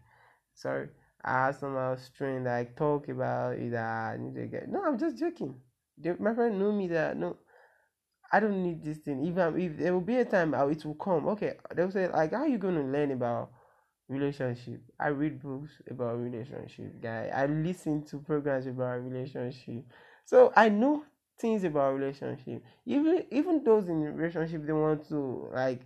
sorry, 0.54 0.88
I 1.25 1.46
had 1.46 1.56
somehow 1.56 1.96
strange 1.96 2.46
like 2.46 2.76
talk 2.76 3.08
about 3.08 3.54
it 3.58 3.75
I 3.75 4.16
need 4.20 4.35
to 4.37 4.46
get. 4.46 4.68
No, 4.68 4.82
I'm 4.85 4.99
just 4.99 5.18
joking. 5.18 5.56
My 6.20 6.35
friend 6.35 6.58
knew 6.58 6.73
me 6.73 6.88
that 6.88 7.16
no, 7.16 7.38
I 8.32 8.40
don't 8.40 8.62
need 8.62 8.85
this 8.85 8.99
thing. 8.99 9.25
Even 9.25 9.58
if 9.61 9.78
there 9.78 9.92
will 9.92 10.00
be 10.00 10.16
a 10.18 10.25
time 10.25 10.54
it 10.54 10.85
will 10.85 10.94
come. 10.94 11.28
Okay, 11.28 11.54
they'll 11.75 11.90
say 11.90 12.08
like, 12.08 12.32
how 12.32 12.44
you 12.44 12.58
gonna 12.58 12.82
learn 12.85 13.12
about 13.12 13.50
relationship. 14.09 14.81
I 14.99 15.09
read 15.09 15.43
books 15.43 15.71
about 15.91 16.19
relationship, 16.19 17.01
guy. 17.03 17.31
I 17.35 17.47
listen 17.47 18.05
to 18.07 18.19
programs 18.19 18.67
about 18.67 19.03
relationship. 19.05 19.85
So 20.25 20.53
I 20.57 20.69
know 20.69 21.05
things 21.39 21.65
about 21.65 21.95
relationship. 21.95 22.63
Even 22.85 23.25
even 23.31 23.63
those 23.65 23.89
in 23.89 24.01
relationship 24.03 24.67
they 24.67 24.73
want 24.73 25.09
to 25.09 25.49
like 25.53 25.81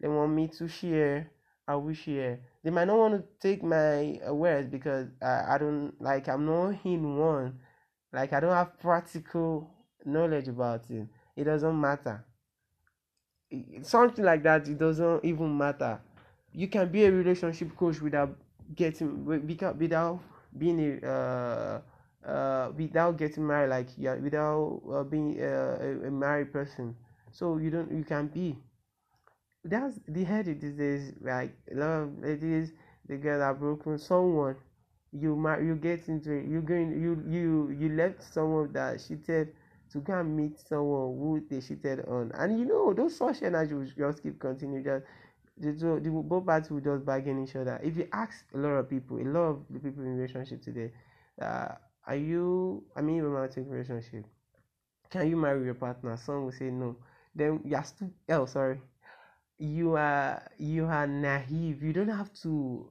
they 0.00 0.08
want 0.08 0.32
me 0.32 0.48
to 0.48 0.68
share. 0.68 1.30
I 1.68 1.74
will 1.74 1.94
share. 1.94 2.38
They 2.62 2.70
might 2.70 2.84
not 2.86 2.96
want 2.96 3.14
to 3.14 3.24
take 3.40 3.62
my 3.64 4.20
words 4.30 4.68
because 4.68 5.08
I, 5.20 5.54
I 5.54 5.58
don't 5.58 5.92
like 6.00 6.28
I'm 6.28 6.46
not 6.46 6.78
in 6.84 7.16
one. 7.18 7.58
Like 8.12 8.32
I 8.32 8.40
don't 8.40 8.52
have 8.52 8.78
practical 8.78 9.70
knowledge 10.04 10.48
about 10.48 10.88
it. 10.90 11.08
It 11.36 11.44
doesn't 11.44 11.80
matter. 11.80 12.24
Something 13.82 14.24
like 14.24 14.42
that. 14.44 14.68
It 14.68 14.78
doesn't 14.78 15.24
even 15.24 15.56
matter. 15.56 16.00
You 16.56 16.68
can 16.68 16.88
be 16.90 17.04
a 17.04 17.12
relationship 17.12 17.76
coach 17.76 18.00
without 18.00 18.36
getting 18.74 19.24
without 19.26 20.20
being 20.58 20.80
a 20.80 21.06
uh, 21.06 21.80
uh, 22.28 22.72
without 22.76 23.16
getting 23.18 23.46
married, 23.46 23.70
like 23.70 23.88
yeah, 23.96 24.16
without 24.16 24.82
uh, 24.92 25.04
being 25.04 25.40
uh, 25.40 25.78
a, 25.80 26.08
a 26.08 26.10
married 26.10 26.52
person. 26.52 26.96
So 27.32 27.58
you 27.58 27.70
don't, 27.70 27.92
you 27.92 28.04
can 28.04 28.28
be. 28.28 28.58
That's 29.64 29.98
the 30.08 30.24
head 30.24 30.46
these 30.46 30.74
days. 30.74 31.12
Like 31.20 31.54
a 31.70 31.74
lot 31.74 32.02
of 32.02 32.18
ladies, 32.20 32.72
they 33.06 33.18
get 33.18 33.40
are 33.40 33.54
broken. 33.54 33.98
Someone 33.98 34.56
you 35.12 35.36
mar- 35.36 35.62
you 35.62 35.76
get 35.76 36.08
into 36.08 36.32
it. 36.32 36.46
You 36.46 36.62
going 36.62 36.90
you 37.00 37.12
you 37.28 37.70
you 37.80 37.88
left 37.90 38.22
someone 38.22 38.72
that 38.72 39.00
cheated 39.06 39.54
to 39.92 40.00
go 40.00 40.20
and 40.20 40.36
meet 40.36 40.58
someone 40.58 41.18
who 41.18 41.44
they 41.50 41.60
cheated 41.60 42.00
on, 42.06 42.32
and 42.34 42.58
you 42.58 42.64
know 42.66 42.94
those 42.94 43.16
such 43.16 43.42
energy 43.42 43.74
will 43.74 43.86
just 44.04 44.22
keep 44.22 44.38
continuing. 44.40 44.84
Just 44.84 45.04
the, 45.58 45.72
the, 45.72 46.00
the 46.02 46.10
both 46.10 46.46
parties 46.46 46.70
will 46.70 46.80
just 46.80 47.04
bargain 47.04 47.42
each 47.42 47.56
other. 47.56 47.80
If 47.82 47.96
you 47.96 48.08
ask 48.12 48.44
a 48.54 48.58
lot 48.58 48.70
of 48.70 48.90
people, 48.90 49.18
a 49.18 49.24
lot 49.24 49.40
of 49.40 49.62
the 49.70 49.78
people 49.78 50.02
in 50.04 50.16
relationship 50.16 50.62
today, 50.62 50.92
uh, 51.40 51.68
are 52.06 52.16
you 52.16 52.84
i 52.94 53.00
mean 53.00 53.22
romantic 53.22 53.64
relationship? 53.68 54.24
Can 55.10 55.28
you 55.28 55.36
marry 55.36 55.64
your 55.64 55.74
partner? 55.74 56.16
Some 56.16 56.44
will 56.44 56.52
say 56.52 56.70
no. 56.70 56.96
Then 57.34 57.60
you're 57.64 57.82
still 57.84 58.10
oh 58.30 58.46
sorry. 58.46 58.80
You 59.58 59.94
are 59.96 60.42
you 60.58 60.86
are 60.86 61.06
naive. 61.06 61.82
You 61.82 61.92
don't 61.92 62.08
have 62.08 62.32
to 62.42 62.90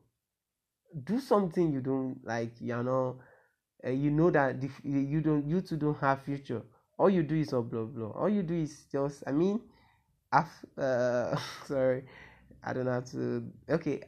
do 1.04 1.20
something 1.20 1.72
you 1.72 1.82
don't 1.82 2.20
like. 2.26 2.54
You 2.60 2.84
know 2.84 3.20
uh, 3.86 3.90
you 3.90 4.12
know 4.12 4.32
that 4.32 4.60
the, 4.62 4.70
you 4.84 5.22
don't 5.22 5.48
you 5.48 5.62
two 5.62 5.78
don't 5.78 5.98
have 6.00 6.24
future. 6.24 6.62
All 6.98 7.10
you 7.10 7.24
do 7.24 7.36
is 7.36 7.54
a 7.54 7.62
blah 7.62 7.84
blah 7.84 8.12
all 8.12 8.30
you 8.30 8.42
do 8.42 8.56
is 8.56 8.86
just 8.90 9.24
i 9.28 9.32
mean 9.32 9.60
af, 10.32 10.66
uh 10.78 11.36
sorry 11.68 12.06
i 12.66 12.74
don't 12.74 12.88
have 12.88 13.06
to 13.06 13.44
okay 13.70 14.02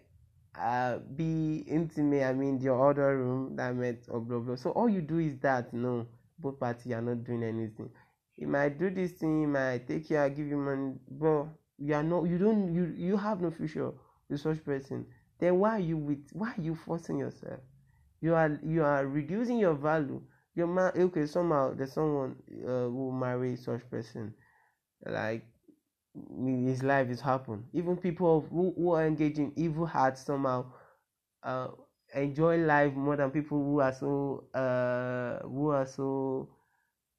uh, 0.59 0.97
be 1.15 1.59
intimate, 1.67 2.23
I 2.23 2.33
mean, 2.33 2.59
your 2.61 2.89
other 2.89 3.17
room 3.17 3.55
that 3.55 3.75
met 3.75 4.05
or 4.09 4.19
blah 4.19 4.39
blah. 4.39 4.55
So 4.55 4.71
all 4.71 4.89
you 4.89 5.01
do 5.01 5.19
is 5.19 5.37
that, 5.39 5.73
no, 5.73 6.07
both 6.39 6.59
parties 6.59 6.91
are 6.93 7.01
not 7.01 7.23
doing 7.23 7.43
anything. 7.43 7.89
He 8.35 8.45
might 8.45 8.79
do 8.79 8.89
this 8.89 9.13
thing, 9.13 9.41
he 9.41 9.45
might 9.45 9.87
take 9.87 10.07
care, 10.07 10.29
give 10.29 10.47
you 10.47 10.57
money, 10.57 10.93
but 11.09 11.45
you 11.77 11.93
are 11.93 12.03
not, 12.03 12.23
you 12.25 12.37
don't, 12.37 12.73
you 12.73 12.93
you 12.97 13.17
have 13.17 13.41
no 13.41 13.51
future 13.51 13.91
with 14.29 14.41
such 14.41 14.63
person. 14.65 15.05
Then 15.39 15.59
why 15.59 15.71
are 15.77 15.79
you 15.79 15.97
with, 15.97 16.27
why 16.33 16.53
are 16.57 16.61
you 16.61 16.75
forcing 16.75 17.19
yourself? 17.19 17.59
You 18.21 18.35
are 18.35 18.59
you 18.63 18.83
are 18.83 19.05
reducing 19.07 19.59
your 19.59 19.75
value. 19.75 20.21
Your 20.55 20.67
man, 20.67 20.91
okay, 20.95 21.27
somehow 21.27 21.75
there's 21.75 21.93
someone 21.93 22.35
uh, 22.65 22.89
who 22.89 23.11
marry 23.11 23.55
such 23.55 23.87
person, 23.91 24.33
like 25.05 25.45
his 26.65 26.83
life 26.83 27.09
is 27.09 27.21
happened. 27.21 27.65
Even 27.73 27.97
people 27.97 28.45
who, 28.51 28.73
who 28.77 28.93
are 28.93 29.05
engaged 29.05 29.39
in 29.39 29.51
evil 29.55 29.85
hearts 29.85 30.21
somehow 30.25 30.65
uh, 31.43 31.69
enjoy 32.13 32.57
life 32.57 32.93
more 32.93 33.15
than 33.15 33.31
people 33.31 33.57
who 33.57 33.79
are 33.79 33.93
so 33.93 34.45
uh, 34.53 35.45
who 35.47 35.69
are 35.69 35.85
so 35.85 36.49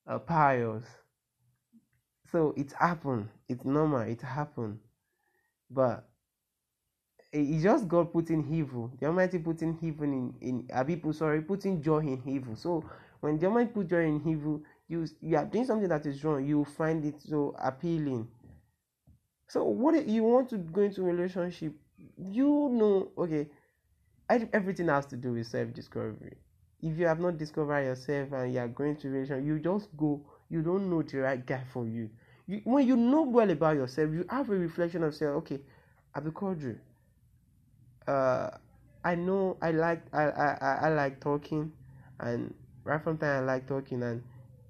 uh, 0.07 0.19
pious. 0.19 0.85
So 2.31 2.55
it 2.57 2.73
happened. 2.73 3.28
It's 3.49 3.64
normal. 3.64 4.00
It 4.00 4.21
happened, 4.21 4.78
but 5.71 6.09
it's 7.33 7.62
just 7.62 7.88
God 7.88 8.12
putting 8.12 8.52
evil. 8.52 8.90
The 9.00 9.07
Almighty 9.07 9.38
putting 9.38 9.78
evil 9.83 10.05
in 10.05 10.35
in 10.40 10.69
uh, 10.73 10.85
people. 10.85 11.12
Sorry, 11.12 11.43
putting 11.43 11.83
joy 11.83 12.00
in 12.00 12.23
evil. 12.26 12.57
So 12.57 12.85
when 13.21 13.38
the 13.38 13.47
Almighty 13.47 13.71
put 13.73 13.88
joy 13.88 14.05
in 14.05 14.23
evil, 14.26 14.62
you 14.88 15.07
you 15.21 15.37
are 15.37 15.45
doing 15.45 15.67
something 15.67 15.88
that 15.88 16.07
is 16.07 16.23
wrong. 16.25 16.45
You 16.47 16.64
find 16.64 17.05
it 17.05 17.21
so 17.21 17.55
appealing 17.59 18.28
so 19.49 19.64
what 19.64 19.95
if 19.95 20.07
you 20.09 20.23
want 20.25 20.49
to 20.50 20.59
go 20.59 20.83
into 20.83 21.02
a 21.02 21.05
relationship? 21.05 21.75
You 22.19 22.69
know, 22.71 23.11
okay, 23.19 23.49
I, 24.31 24.49
everything 24.52 24.88
has 24.88 25.07
to 25.07 25.17
do 25.17 25.33
with 25.35 25.47
self-discovery. 25.47 26.37
If 26.83 26.99
you 26.99 27.07
have 27.07 27.21
not 27.21 27.38
discovered 27.38 27.83
yourself 27.85 28.33
and 28.33 28.52
you 28.55 28.61
are 28.61 28.69
going 28.69 28.97
to 28.99 29.09
relation, 29.11 29.47
you 29.47 29.59
just 29.61 29.88
go. 29.97 30.23
You 30.50 30.62
don't 30.62 30.90
know 30.90 31.02
the 31.02 31.19
right 31.19 31.45
guy 31.45 31.62
for 31.73 31.87
you. 31.87 32.11
you 32.47 32.61
when 32.64 32.87
you 32.87 32.97
know 32.97 33.23
well 33.23 33.50
about 33.50 33.76
yourself, 33.76 34.12
you 34.12 34.26
have 34.31 34.50
a 34.50 34.57
reflection 34.57 35.02
of 35.05 35.14
self. 35.14 35.37
Okay, 35.38 35.61
Abikordri. 36.17 36.78
Uh, 38.07 38.50
I 39.05 39.14
know 39.14 39.57
I 39.62 39.71
like 39.71 40.02
I, 40.12 40.25
I 40.25 40.78
I 40.83 40.88
like 40.90 41.21
talking, 41.21 41.73
and 42.19 42.55
right 42.85 43.02
from 43.02 43.19
time 43.19 43.43
I 43.43 43.47
like 43.47 43.67
talking 43.67 44.02
and 44.02 44.23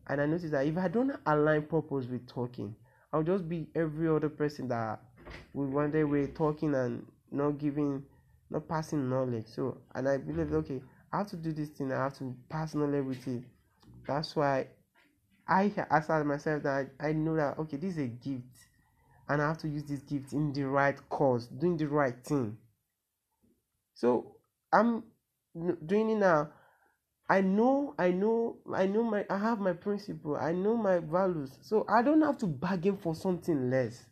and 0.06 0.20
I 0.20 0.26
notice 0.26 0.50
that 0.50 0.66
if 0.66 0.76
I 0.76 0.88
don't 0.88 1.16
align 1.26 1.62
purpose 1.66 2.06
with 2.06 2.26
talking, 2.26 2.74
I'll 3.12 3.22
just 3.22 3.48
be 3.48 3.66
every 3.74 4.08
other 4.08 4.28
person 4.28 4.68
that 4.68 5.00
we 5.54 5.66
one 5.66 5.90
day 5.90 6.04
we're 6.04 6.26
talking 6.28 6.74
and 6.74 7.06
not 7.30 7.58
giving, 7.58 8.02
not 8.50 8.68
passing 8.68 9.08
knowledge. 9.08 9.46
So, 9.46 9.78
and 9.94 10.08
I 10.08 10.18
believe, 10.18 10.52
okay, 10.52 10.82
I 11.12 11.18
have 11.18 11.28
to 11.28 11.36
do 11.36 11.52
this 11.52 11.70
thing, 11.70 11.92
I 11.92 12.02
have 12.02 12.18
to 12.18 12.34
pass 12.48 12.74
knowledge 12.74 13.04
with 13.04 13.28
it. 13.28 13.44
That's 14.06 14.36
why 14.36 14.68
I 15.48 15.72
asked 15.90 16.10
myself 16.26 16.62
that 16.64 16.90
I 17.00 17.12
know 17.12 17.36
that, 17.36 17.58
okay, 17.58 17.78
this 17.78 17.96
is 17.96 17.98
a 17.98 18.06
gift, 18.06 18.44
and 19.28 19.40
I 19.40 19.48
have 19.48 19.58
to 19.58 19.68
use 19.68 19.84
this 19.84 20.00
gift 20.00 20.32
in 20.32 20.52
the 20.52 20.64
right 20.64 20.96
cause, 21.08 21.46
doing 21.46 21.76
the 21.76 21.88
right 21.88 22.22
thing. 22.24 22.58
So, 23.94 24.36
I'm 24.72 25.04
doing 25.54 26.10
it 26.10 26.16
now 26.16 26.50
I 27.30 27.42
know, 27.42 27.94
I 27.98 28.10
know, 28.10 28.56
I 28.74 28.86
know 28.86 29.02
my, 29.02 29.24
I 29.28 29.36
have 29.36 29.60
my 29.60 29.74
principle. 29.74 30.36
I 30.36 30.52
know 30.52 30.76
my 30.76 30.98
values. 30.98 31.58
So 31.60 31.84
I 31.88 32.02
don't 32.02 32.22
have 32.22 32.38
to 32.38 32.46
bargain 32.46 32.96
for 32.96 33.14
something 33.14 33.70
less. 33.70 34.06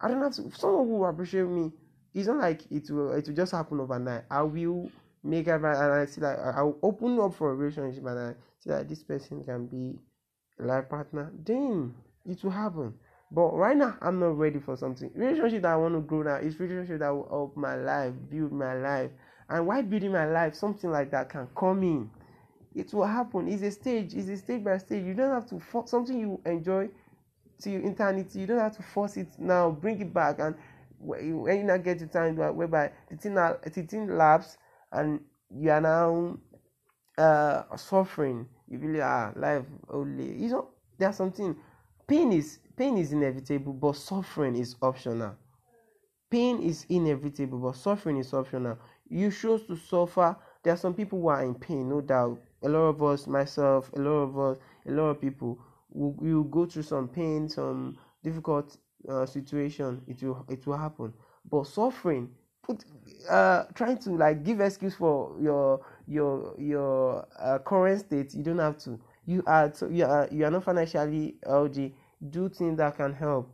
I 0.00 0.08
don't 0.08 0.22
have 0.22 0.34
to. 0.34 0.50
Someone 0.56 0.88
who 0.88 1.04
appreciate 1.04 1.46
me. 1.46 1.72
It's 2.14 2.26
not 2.26 2.38
like 2.38 2.62
it 2.70 2.90
will. 2.90 3.12
It 3.12 3.26
will 3.26 3.34
just 3.34 3.52
happen 3.52 3.80
overnight. 3.80 4.24
I 4.30 4.42
will 4.42 4.90
make 5.22 5.46
it, 5.46 5.54
and 5.54 5.66
I 5.66 6.04
see 6.06 6.20
that 6.20 6.38
I 6.38 6.62
will 6.62 6.78
open 6.82 7.18
up 7.20 7.34
for 7.34 7.52
a 7.52 7.54
relationship, 7.54 8.04
and 8.06 8.18
I 8.18 8.34
see 8.58 8.70
that 8.70 8.88
this 8.88 9.02
person 9.02 9.44
can 9.44 9.66
be 9.66 9.98
a 10.60 10.64
life 10.64 10.88
partner. 10.88 11.32
Then 11.44 11.94
it 12.24 12.42
will 12.42 12.50
happen. 12.50 12.94
But 13.30 13.54
right 13.54 13.76
now, 13.76 13.96
I'm 14.02 14.18
not 14.18 14.36
ready 14.36 14.58
for 14.58 14.76
something. 14.76 15.10
Relationship 15.14 15.62
that 15.62 15.72
I 15.72 15.76
want 15.76 15.94
to 15.94 16.00
grow 16.00 16.22
now 16.22 16.36
is 16.36 16.60
relationship 16.60 16.98
that 16.98 17.10
will 17.10 17.28
help 17.30 17.56
my 17.56 17.76
life, 17.76 18.12
build 18.28 18.52
my 18.52 18.74
life, 18.74 19.10
and 19.52 19.66
while 19.66 19.82
building 19.82 20.12
my 20.12 20.24
life, 20.24 20.54
something 20.54 20.90
like 20.90 21.10
that 21.10 21.28
can 21.28 21.46
come 21.54 21.82
in. 21.82 22.10
It 22.74 22.92
will 22.94 23.06
happen. 23.06 23.48
It's 23.48 23.62
a 23.62 23.70
stage. 23.70 24.14
It's 24.14 24.28
a 24.28 24.36
stage 24.38 24.64
by 24.64 24.78
stage. 24.78 25.04
You 25.04 25.12
don't 25.12 25.30
have 25.30 25.46
to 25.50 25.60
force 25.60 25.90
something 25.90 26.18
you 26.18 26.40
enjoy 26.46 26.88
to 27.60 27.70
eternity. 27.70 28.40
You 28.40 28.46
don't 28.46 28.60
have 28.60 28.74
to 28.78 28.82
force 28.82 29.18
it 29.18 29.28
now. 29.38 29.70
Bring 29.70 30.00
it 30.00 30.14
back, 30.14 30.38
and 30.38 30.54
when 30.98 31.44
you 31.46 31.64
now 31.64 31.76
get 31.76 31.98
to 31.98 32.06
time 32.06 32.36
whereby 32.36 32.92
the 33.10 33.16
thing, 33.18 33.34
the 33.34 33.86
thing 33.86 34.16
lapse, 34.16 34.56
and 34.90 35.20
you 35.54 35.70
are 35.70 35.82
now 35.82 36.38
uh, 37.18 37.76
suffering. 37.76 38.46
You 38.70 38.78
really 38.78 39.02
are 39.02 39.34
life 39.36 39.66
only. 39.90 40.32
You 40.32 40.48
know, 40.48 40.68
there's 40.96 41.16
something. 41.16 41.54
Pain 42.06 42.32
is 42.32 42.58
pain 42.74 42.96
is 42.96 43.12
inevitable, 43.12 43.74
but 43.74 43.96
suffering 43.96 44.56
is 44.56 44.76
optional. 44.80 45.36
Pain 46.30 46.62
is 46.62 46.86
inevitable, 46.88 47.58
but 47.58 47.76
suffering 47.76 48.16
is 48.16 48.32
optional 48.32 48.78
you 49.12 49.30
chose 49.30 49.62
to 49.66 49.76
suffer. 49.76 50.36
There 50.62 50.72
are 50.72 50.76
some 50.78 50.94
people 50.94 51.20
who 51.20 51.28
are 51.28 51.42
in 51.44 51.54
pain, 51.54 51.88
no 51.88 52.00
doubt. 52.00 52.40
A 52.62 52.68
lot 52.68 52.86
of 52.88 53.02
us, 53.02 53.26
myself, 53.26 53.90
a 53.94 53.98
lot 53.98 54.10
of 54.10 54.38
us, 54.38 54.58
a 54.86 54.90
lot 54.90 55.08
of 55.10 55.20
people, 55.20 55.58
will, 55.90 56.12
will 56.12 56.44
go 56.44 56.64
through 56.64 56.84
some 56.84 57.08
pain, 57.08 57.48
some 57.48 57.98
difficult 58.24 58.76
uh, 59.08 59.26
situation. 59.26 60.00
It 60.06 60.22
will 60.22 60.46
it 60.48 60.66
will 60.66 60.78
happen. 60.78 61.12
But 61.50 61.66
suffering, 61.66 62.30
put 62.62 62.84
uh, 63.28 63.64
trying 63.74 63.98
to 63.98 64.12
like 64.12 64.44
give 64.44 64.60
excuse 64.60 64.94
for 64.94 65.36
your 65.40 65.84
your 66.06 66.54
your 66.58 67.26
uh, 67.38 67.58
current 67.58 68.00
state. 68.00 68.32
You 68.34 68.42
don't 68.42 68.58
have 68.60 68.78
to. 68.84 68.98
You 69.26 69.42
are 69.46 69.72
you 69.90 70.04
are 70.06 70.28
you 70.30 70.44
are 70.44 70.50
not 70.50 70.64
financially 70.64 71.36
healthy. 71.44 71.94
Do 72.30 72.48
things 72.48 72.78
that 72.78 72.96
can 72.96 73.12
help. 73.12 73.52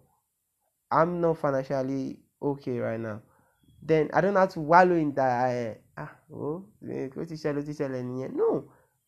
I'm 0.91 1.21
not 1.21 1.39
financially 1.39 2.19
okay 2.41 2.79
right 2.79 3.01
now 3.01 3.23
then 3.83 4.11
I 4.13 4.21
don't 4.21 4.37
have 4.37 4.51
to 4.51 4.61
wallow 4.61 4.97
in 4.97 5.15
that. 5.15 5.77
Uh, 5.97 6.03
ah, 6.03 6.13
oh, 6.33 6.65
nìyẹn. 6.83 8.35
No, 8.35 8.65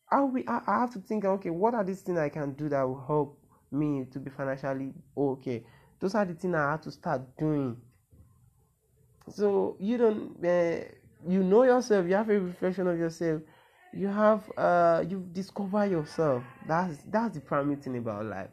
I 0.09 0.21
will. 0.21 0.43
I, 0.47 0.61
I 0.67 0.79
have 0.79 0.93
to 0.93 0.99
think. 0.99 1.25
Okay, 1.25 1.49
what 1.49 1.73
are 1.73 1.83
these 1.83 2.01
things 2.01 2.17
I 2.19 2.29
can 2.29 2.53
do 2.53 2.69
that 2.69 2.83
will 2.83 3.03
help 3.05 3.39
me 3.71 4.05
to 4.11 4.19
be 4.19 4.29
financially 4.29 4.93
okay? 5.15 5.63
Those 5.99 6.15
are 6.15 6.25
the 6.25 6.33
things 6.33 6.55
I 6.55 6.71
have 6.71 6.81
to 6.81 6.91
start 6.91 7.21
doing. 7.37 7.77
So 9.29 9.77
you 9.79 9.97
don't. 9.97 10.45
Uh, 10.45 10.83
you 11.27 11.43
know 11.43 11.63
yourself. 11.63 12.07
You 12.07 12.15
have 12.15 12.29
a 12.29 12.39
reflection 12.39 12.87
of 12.87 12.97
yourself. 12.97 13.41
you 13.93 14.07
have 14.07 14.49
uh 14.57 15.03
you 15.07 15.27
discover 15.33 15.85
yourself 15.85 16.43
that's 16.67 16.97
that's 17.09 17.35
the 17.35 17.41
primary 17.41 17.75
thing 17.75 17.97
about 17.97 18.25
life 18.25 18.49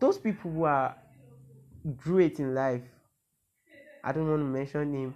those 0.00 0.18
people 0.18 0.50
who 0.50 0.64
are 0.64 0.94
great 1.96 2.38
in 2.40 2.54
life 2.54 2.82
i 4.04 4.12
don't 4.12 4.28
want 4.28 4.40
to 4.40 4.44
mention 4.44 4.92
name 4.92 5.14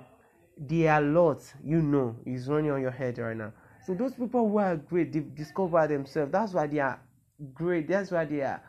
they 0.60 0.86
are 0.86 1.00
lots 1.00 1.54
you 1.64 1.80
know 1.82 2.14
is 2.26 2.48
running 2.48 2.70
on 2.70 2.80
your 2.80 2.90
head 2.90 3.18
right 3.18 3.36
now. 3.36 3.52
So 3.86 3.94
those 3.94 4.14
people 4.14 4.48
who 4.48 4.58
are 4.58 4.76
great 4.76 5.12
they 5.12 5.20
discover 5.20 5.86
themselves. 5.86 6.32
That's 6.32 6.52
why 6.52 6.66
they 6.66 6.80
are 6.80 7.00
great. 7.54 7.88
That's 7.88 8.10
why 8.10 8.24
they 8.26 8.42
are 8.42 8.62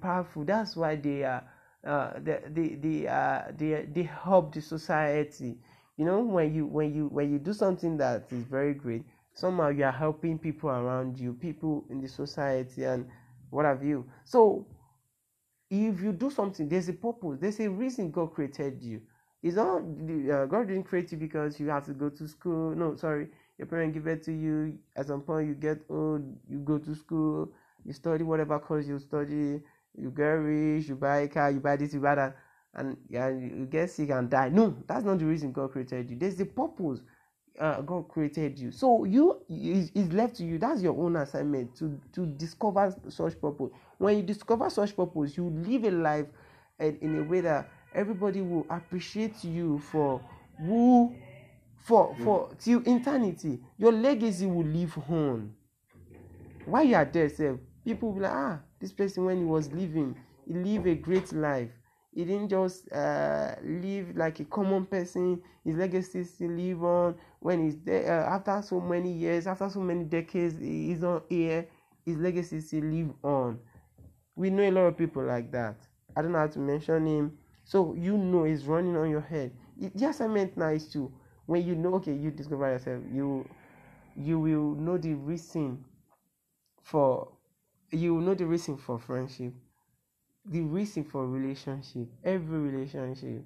powerful 0.00 0.44
that's 0.44 0.76
why 0.76 0.96
they 0.96 1.22
are 1.22 1.44
uh, 1.86 2.14
they, 2.18 2.40
they, 2.50 2.68
they, 2.74 3.06
uh, 3.06 3.42
they, 3.56 3.86
they 3.94 4.02
help 4.02 4.52
the 4.52 4.60
society. 4.60 5.56
You 5.96 6.04
know 6.04 6.20
when 6.20 6.52
you 6.52 6.66
when 6.66 6.92
you 6.92 7.06
when 7.06 7.32
you 7.32 7.38
do 7.38 7.52
something 7.52 7.96
that 7.98 8.26
is 8.32 8.44
very 8.44 8.74
great 8.74 9.04
somehow 9.38 9.68
you 9.68 9.84
are 9.84 9.92
helping 9.92 10.36
people 10.38 10.68
around 10.68 11.16
you, 11.18 11.32
people 11.32 11.84
in 11.90 12.00
the 12.00 12.08
society, 12.08 12.84
and 12.84 13.06
what 13.50 13.64
have 13.64 13.84
you. 13.84 14.04
So, 14.24 14.66
if 15.70 16.00
you 16.00 16.12
do 16.12 16.30
something, 16.30 16.68
there's 16.68 16.88
a 16.88 16.92
purpose, 16.92 17.38
there's 17.40 17.60
a 17.60 17.70
reason 17.70 18.10
God 18.10 18.34
created 18.34 18.82
you. 18.82 19.00
It's 19.42 19.56
not 19.56 19.78
uh, 19.78 20.46
God 20.46 20.68
didn't 20.68 20.84
create 20.84 21.12
you 21.12 21.18
because 21.18 21.60
you 21.60 21.68
have 21.68 21.86
to 21.86 21.92
go 21.92 22.08
to 22.10 22.28
school. 22.28 22.74
No, 22.74 22.96
sorry, 22.96 23.28
your 23.56 23.66
parents 23.66 23.94
give 23.94 24.06
it 24.06 24.22
to 24.24 24.32
you. 24.32 24.78
At 24.96 25.06
some 25.06 25.22
point, 25.22 25.48
you 25.48 25.54
get 25.54 25.78
old, 25.88 26.22
you 26.48 26.58
go 26.58 26.78
to 26.78 26.94
school, 26.94 27.52
you 27.84 27.92
study 27.92 28.24
whatever 28.24 28.58
course 28.58 28.86
you 28.86 28.98
study, 28.98 29.60
you 29.96 30.10
get 30.10 30.24
rich, 30.24 30.88
you 30.88 30.96
buy 30.96 31.18
a 31.18 31.28
car, 31.28 31.50
you 31.50 31.60
buy 31.60 31.76
this, 31.76 31.94
you 31.94 32.00
buy 32.00 32.16
that, 32.16 32.36
and 32.74 32.96
yeah, 33.08 33.28
you 33.28 33.66
get 33.70 33.90
sick 33.90 34.10
and 34.10 34.28
die. 34.28 34.48
No, 34.48 34.76
that's 34.86 35.04
not 35.04 35.18
the 35.18 35.26
reason 35.26 35.52
God 35.52 35.72
created 35.72 36.10
you. 36.10 36.16
There's 36.16 36.40
a 36.40 36.46
purpose 36.46 37.00
uh, 37.58 37.80
God 37.80 38.08
created 38.08 38.58
you. 38.58 38.70
So 38.70 39.04
you 39.04 39.40
is, 39.48 39.90
is 39.94 40.12
left 40.12 40.36
to 40.36 40.44
you. 40.44 40.58
That's 40.58 40.82
your 40.82 40.96
own 40.98 41.16
assignment 41.16 41.76
to 41.76 42.00
to 42.12 42.26
discover 42.26 42.94
such 43.08 43.40
purpose. 43.40 43.70
When 43.98 44.16
you 44.16 44.22
discover 44.22 44.70
such 44.70 44.96
purpose, 44.96 45.36
you 45.36 45.50
live 45.50 45.84
a 45.84 45.90
life 45.90 46.26
and 46.78 46.96
in 47.02 47.18
a 47.18 47.22
way 47.22 47.40
that 47.40 47.68
everybody 47.94 48.40
will 48.40 48.66
appreciate 48.70 49.44
you 49.44 49.78
for 49.78 50.20
who 50.58 51.14
for 51.76 52.14
for 52.22 52.50
till 52.58 52.80
eternity. 52.86 53.60
Your 53.76 53.92
legacy 53.92 54.46
will 54.46 54.66
live 54.66 54.96
on. 55.08 55.54
While 56.64 56.84
you 56.84 56.96
are 56.96 57.04
there, 57.04 57.28
self, 57.28 57.60
people 57.84 58.12
be 58.12 58.20
like, 58.20 58.32
ah, 58.32 58.60
this 58.78 58.92
person 58.92 59.24
when 59.24 59.38
he 59.38 59.44
was 59.44 59.72
living, 59.72 60.14
he 60.46 60.54
lived 60.54 60.86
a 60.86 60.94
great 60.94 61.32
life 61.32 61.70
he 62.18 62.24
didn't 62.24 62.48
just 62.48 62.90
uh, 62.90 63.54
live 63.62 64.16
like 64.16 64.40
a 64.40 64.44
common 64.44 64.86
person. 64.86 65.40
His 65.64 65.76
legacy 65.76 66.24
still 66.24 66.50
live 66.50 66.82
on 66.82 67.14
when 67.38 67.64
he's 67.64 67.76
there. 67.78 68.10
Uh, 68.10 68.34
after 68.34 68.60
so 68.60 68.80
many 68.80 69.12
years, 69.12 69.46
after 69.46 69.70
so 69.70 69.78
many 69.78 70.02
decades, 70.02 70.58
he's 70.58 71.00
not 71.00 71.26
here. 71.28 71.68
His 72.04 72.16
legacy 72.16 72.60
still 72.60 72.82
live 72.82 73.10
on. 73.22 73.60
We 74.34 74.50
know 74.50 74.68
a 74.68 74.70
lot 74.72 74.86
of 74.86 74.98
people 74.98 75.22
like 75.22 75.52
that. 75.52 75.76
I 76.16 76.22
don't 76.22 76.32
know 76.32 76.38
how 76.38 76.48
to 76.48 76.58
mention 76.58 77.06
him. 77.06 77.38
So 77.68 77.94
you 77.94 78.18
know 78.18 78.44
it's 78.46 78.64
running 78.64 78.96
on 78.96 79.10
your 79.10 79.22
head. 79.22 79.52
It, 79.80 79.96
the 79.96 80.08
assignment 80.08 80.56
now 80.58 80.70
is 80.70 80.88
to 80.94 81.12
when 81.46 81.64
you 81.66 81.76
know 81.76 81.94
okay, 81.96 82.14
you 82.14 82.32
discover 82.32 82.68
yourself, 82.72 83.04
you 83.12 83.48
you 84.16 84.40
will 84.40 84.74
know 84.76 84.98
the 84.98 85.14
reason 85.14 85.84
for 86.82 87.28
you 87.90 88.14
will 88.14 88.22
know 88.22 88.34
the 88.34 88.46
reason 88.46 88.76
for 88.76 88.98
friendship 88.98 89.54
the 90.46 90.62
reason 90.62 91.04
for 91.04 91.26
relationship 91.28 92.08
every 92.24 92.58
relationship. 92.60 93.44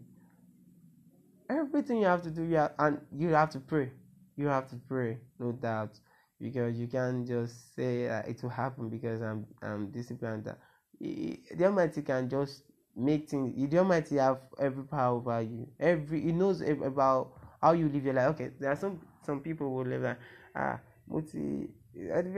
Everything 1.49 1.99
you 1.99 2.07
have 2.07 2.23
to 2.23 2.31
do 2.31 2.43
you 2.45 2.67
and 2.79 3.01
you 3.13 3.29
have 3.31 3.51
to 3.51 3.61
pray. 3.61 3.93
You 4.37 4.47
have 4.47 4.69
to 4.71 4.77
pray 4.89 5.19
no 5.39 5.53
doubt 5.53 5.99
because 6.41 6.79
you 6.79 6.89
can't 6.89 7.27
just 7.27 7.75
say 7.75 8.09
uh, 8.09 8.23
it 8.23 8.43
will 8.43 8.51
happen 8.51 8.89
because 8.89 9.21
i'm 9.21 9.47
i'm 9.63 9.91
disciplined. 9.91 10.45
That 10.45 10.59
the 11.01 11.65
almighty 11.65 12.03
can 12.03 12.29
just 12.29 12.63
make 12.97 13.29
things 13.29 13.55
the 13.71 13.79
almighty 13.79 14.17
have 14.17 14.39
every 14.59 14.85
power 14.85 15.17
over 15.17 15.41
you. 15.43 15.69
Every 15.81 16.21
he 16.23 16.33
knows 16.33 16.61
about 16.61 17.33
how 17.61 17.73
you 17.73 17.89
live 17.89 18.05
your 18.05 18.15
life. 18.15 18.29
Okay 18.31 18.51
there 18.61 18.71
are 18.71 18.77
some 18.77 19.01
some 19.25 19.41
people 19.41 19.69
who 19.69 19.85
live 19.89 20.03
like 20.03 20.19
ah 20.57 20.79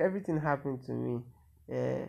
everything 0.00 0.38
happened 0.40 0.82
to 0.86 0.92
me. 0.92 1.20
Uh, 1.72 2.06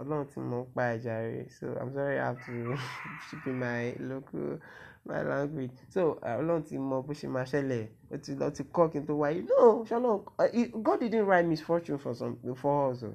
ọlọ́run 0.00 0.26
tí 0.32 0.40
mo 0.40 0.58
pa 0.74 0.82
ẹ̀já 0.94 1.14
rẹ̀ 1.22 1.48
so 1.50 1.66
i'm 1.80 1.92
sorry 1.92 2.18
i 2.18 2.24
have 2.24 2.40
to 2.46 2.76
speak 3.26 3.46
in 3.46 3.58
my 3.58 3.94
local 4.00 4.58
my 5.04 5.22
language. 5.22 5.72
So 5.90 6.18
ọlọ́run 6.22 6.62
tí 6.68 6.78
mo 6.78 7.02
bó 7.02 7.12
ṣe 7.12 7.28
máa 7.28 7.44
ṣẹlẹ̀. 7.44 7.86
Ó 8.12 8.16
ti 8.22 8.34
lọ 8.34 8.50
ti 8.56 8.62
kọ́ 8.64 8.90
kí 8.92 8.98
n 9.00 9.06
tó 9.06 9.14
wáyé 9.22 9.40
no 9.48 9.84
ṣọlọ́run 9.84 10.20
uh, 10.38 10.82
God 10.82 11.00
didn't 11.00 11.26
write 11.26 11.46
misfortune 11.46 11.98
for 11.98 12.14
some 12.14 12.36
for 12.56 12.90
us 12.92 13.02
o. 13.02 13.12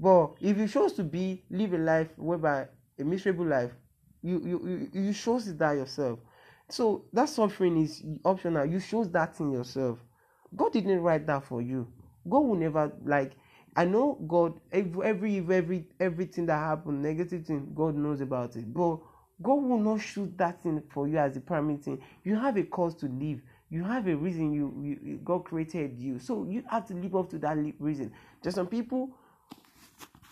But 0.00 0.36
if 0.40 0.56
you 0.58 0.68
chose 0.68 0.92
to 0.94 1.02
be 1.04 1.42
live 1.50 1.72
a 1.74 1.78
life 1.78 2.10
whereby 2.16 2.68
a 2.98 3.04
miserable 3.04 3.46
life 3.46 3.70
you 4.22 4.40
you 4.44 4.88
you, 4.92 5.02
you 5.02 5.12
chose 5.12 5.54
that 5.56 5.72
yourself 5.72 6.18
so 6.68 7.04
that 7.12 7.28
suffering 7.28 7.82
is 7.82 8.02
optional 8.24 8.66
you 8.66 8.80
chose 8.80 9.10
that 9.10 9.38
in 9.40 9.52
yourself 9.52 9.98
God 10.56 10.72
didn't 10.72 11.00
write 11.00 11.26
that 11.26 11.44
for 11.44 11.62
you 11.62 11.86
God 12.28 12.40
will 12.40 12.56
never 12.56 12.92
like 13.04 13.32
I 13.78 13.84
know 13.84 14.18
God 14.26 14.58
every 14.72 15.38
every 15.38 15.86
everything 16.00 16.46
that 16.46 16.58
happened, 16.58 17.00
negative 17.00 17.46
thing, 17.46 17.70
God 17.76 17.94
knows 17.94 18.20
about 18.20 18.56
it. 18.56 18.72
But 18.74 18.98
God 19.40 19.62
will 19.62 19.78
not 19.78 20.00
shoot 20.00 20.36
that 20.36 20.62
thing 20.64 20.82
for 20.90 21.06
you 21.06 21.18
as 21.18 21.36
a 21.36 21.40
primary 21.40 21.76
thing. 21.76 22.00
You 22.24 22.34
have 22.36 22.56
a 22.56 22.64
cause 22.64 22.96
to 22.96 23.06
live. 23.06 23.40
You 23.70 23.84
have 23.84 24.08
a 24.08 24.16
reason 24.16 24.52
you, 24.52 24.74
you 24.82 25.20
God 25.22 25.44
created 25.44 25.96
you. 25.96 26.18
So 26.18 26.44
you 26.48 26.64
have 26.68 26.88
to 26.88 26.94
live 26.94 27.14
up 27.14 27.30
to 27.30 27.38
that 27.38 27.56
reason. 27.78 28.12
There's 28.42 28.56
some 28.56 28.66
people 28.66 29.10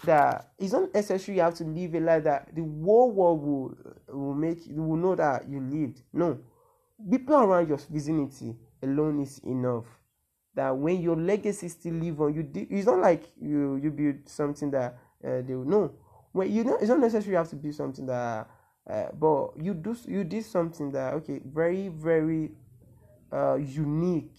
that 0.07 0.53
it's 0.59 0.73
not 0.73 0.93
necessary 0.95 1.37
you 1.37 1.43
have 1.43 1.55
to 1.55 1.65
live 1.65 1.95
a 1.95 2.01
life 2.01 2.25
that 2.25 2.55
the 2.55 2.63
whole 2.63 3.11
world 3.11 3.43
will 3.43 3.77
will 4.09 4.35
make 4.35 4.61
will 4.69 4.97
know 4.97 5.15
that 5.15 5.49
you 5.49 5.61
lived. 5.61 6.03
No. 6.13 6.39
People 7.11 7.37
around 7.37 7.69
your 7.69 7.79
vicinity 7.91 8.57
alone 8.83 9.21
is 9.21 9.39
enough 9.45 9.85
that 10.57 10.75
when 10.77 11.01
your 11.01 11.17
legacy 11.17 11.69
still 11.69 11.95
live 11.95 12.21
on, 12.21 12.35
you 12.35 12.43
did, 12.43 12.69
it's 12.71 12.87
not 12.87 12.99
like 12.99 13.25
you 13.41 13.77
you 13.77 13.91
build 13.91 14.17
something 14.27 14.71
that 14.71 14.99
uh, 15.25 15.43
they 15.43 15.55
will 15.55 15.67
know. 15.67 15.93
When 16.33 16.51
you 16.51 16.65
know, 16.65 16.77
it's 16.77 16.89
not 16.89 16.99
necessary 16.99 17.33
you 17.33 17.37
have 17.37 17.51
to 17.51 17.57
build 17.57 17.75
something 17.75 18.07
that, 18.07 18.49
uh, 18.89 19.07
but 19.13 19.51
you 19.61 19.75
do 19.75 19.95
you 20.09 20.25
did 20.25 20.45
something 20.45 20.91
that 20.93 21.15
okay, 21.15 21.41
very 21.45 21.89
very 21.89 22.53
uh, 23.33 23.57
unique. 23.57 24.33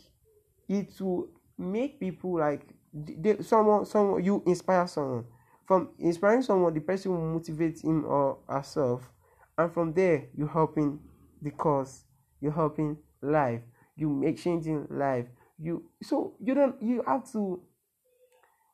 It 0.67 0.99
will 0.99 1.30
make 1.58 1.99
people 1.99 2.39
like 2.39 2.63
they, 2.93 3.38
someone 3.41 3.86
someone 3.86 4.23
you 4.23 4.43
inspire 4.45 4.88
someone. 4.88 5.25
From 5.67 5.89
inspiring 5.99 6.41
someone, 6.41 6.73
the 6.73 6.80
person 6.80 7.12
will 7.12 7.34
motivate 7.34 7.84
him 7.84 8.06
or 8.06 8.39
herself, 8.47 9.12
and 9.58 9.71
from 9.71 9.93
there 9.93 10.25
you're 10.36 10.47
helping 10.47 10.99
the 11.41 11.51
cause, 11.51 12.03
you're 12.41 12.51
helping 12.51 12.97
life, 13.21 13.62
you 13.95 14.10
make 14.10 14.38
changing 14.38 14.88
life 14.89 15.27
you 15.60 15.84
so 16.03 16.34
you 16.39 16.53
don't 16.53 16.82
you 16.82 17.03
have 17.08 17.30
to 17.32 17.60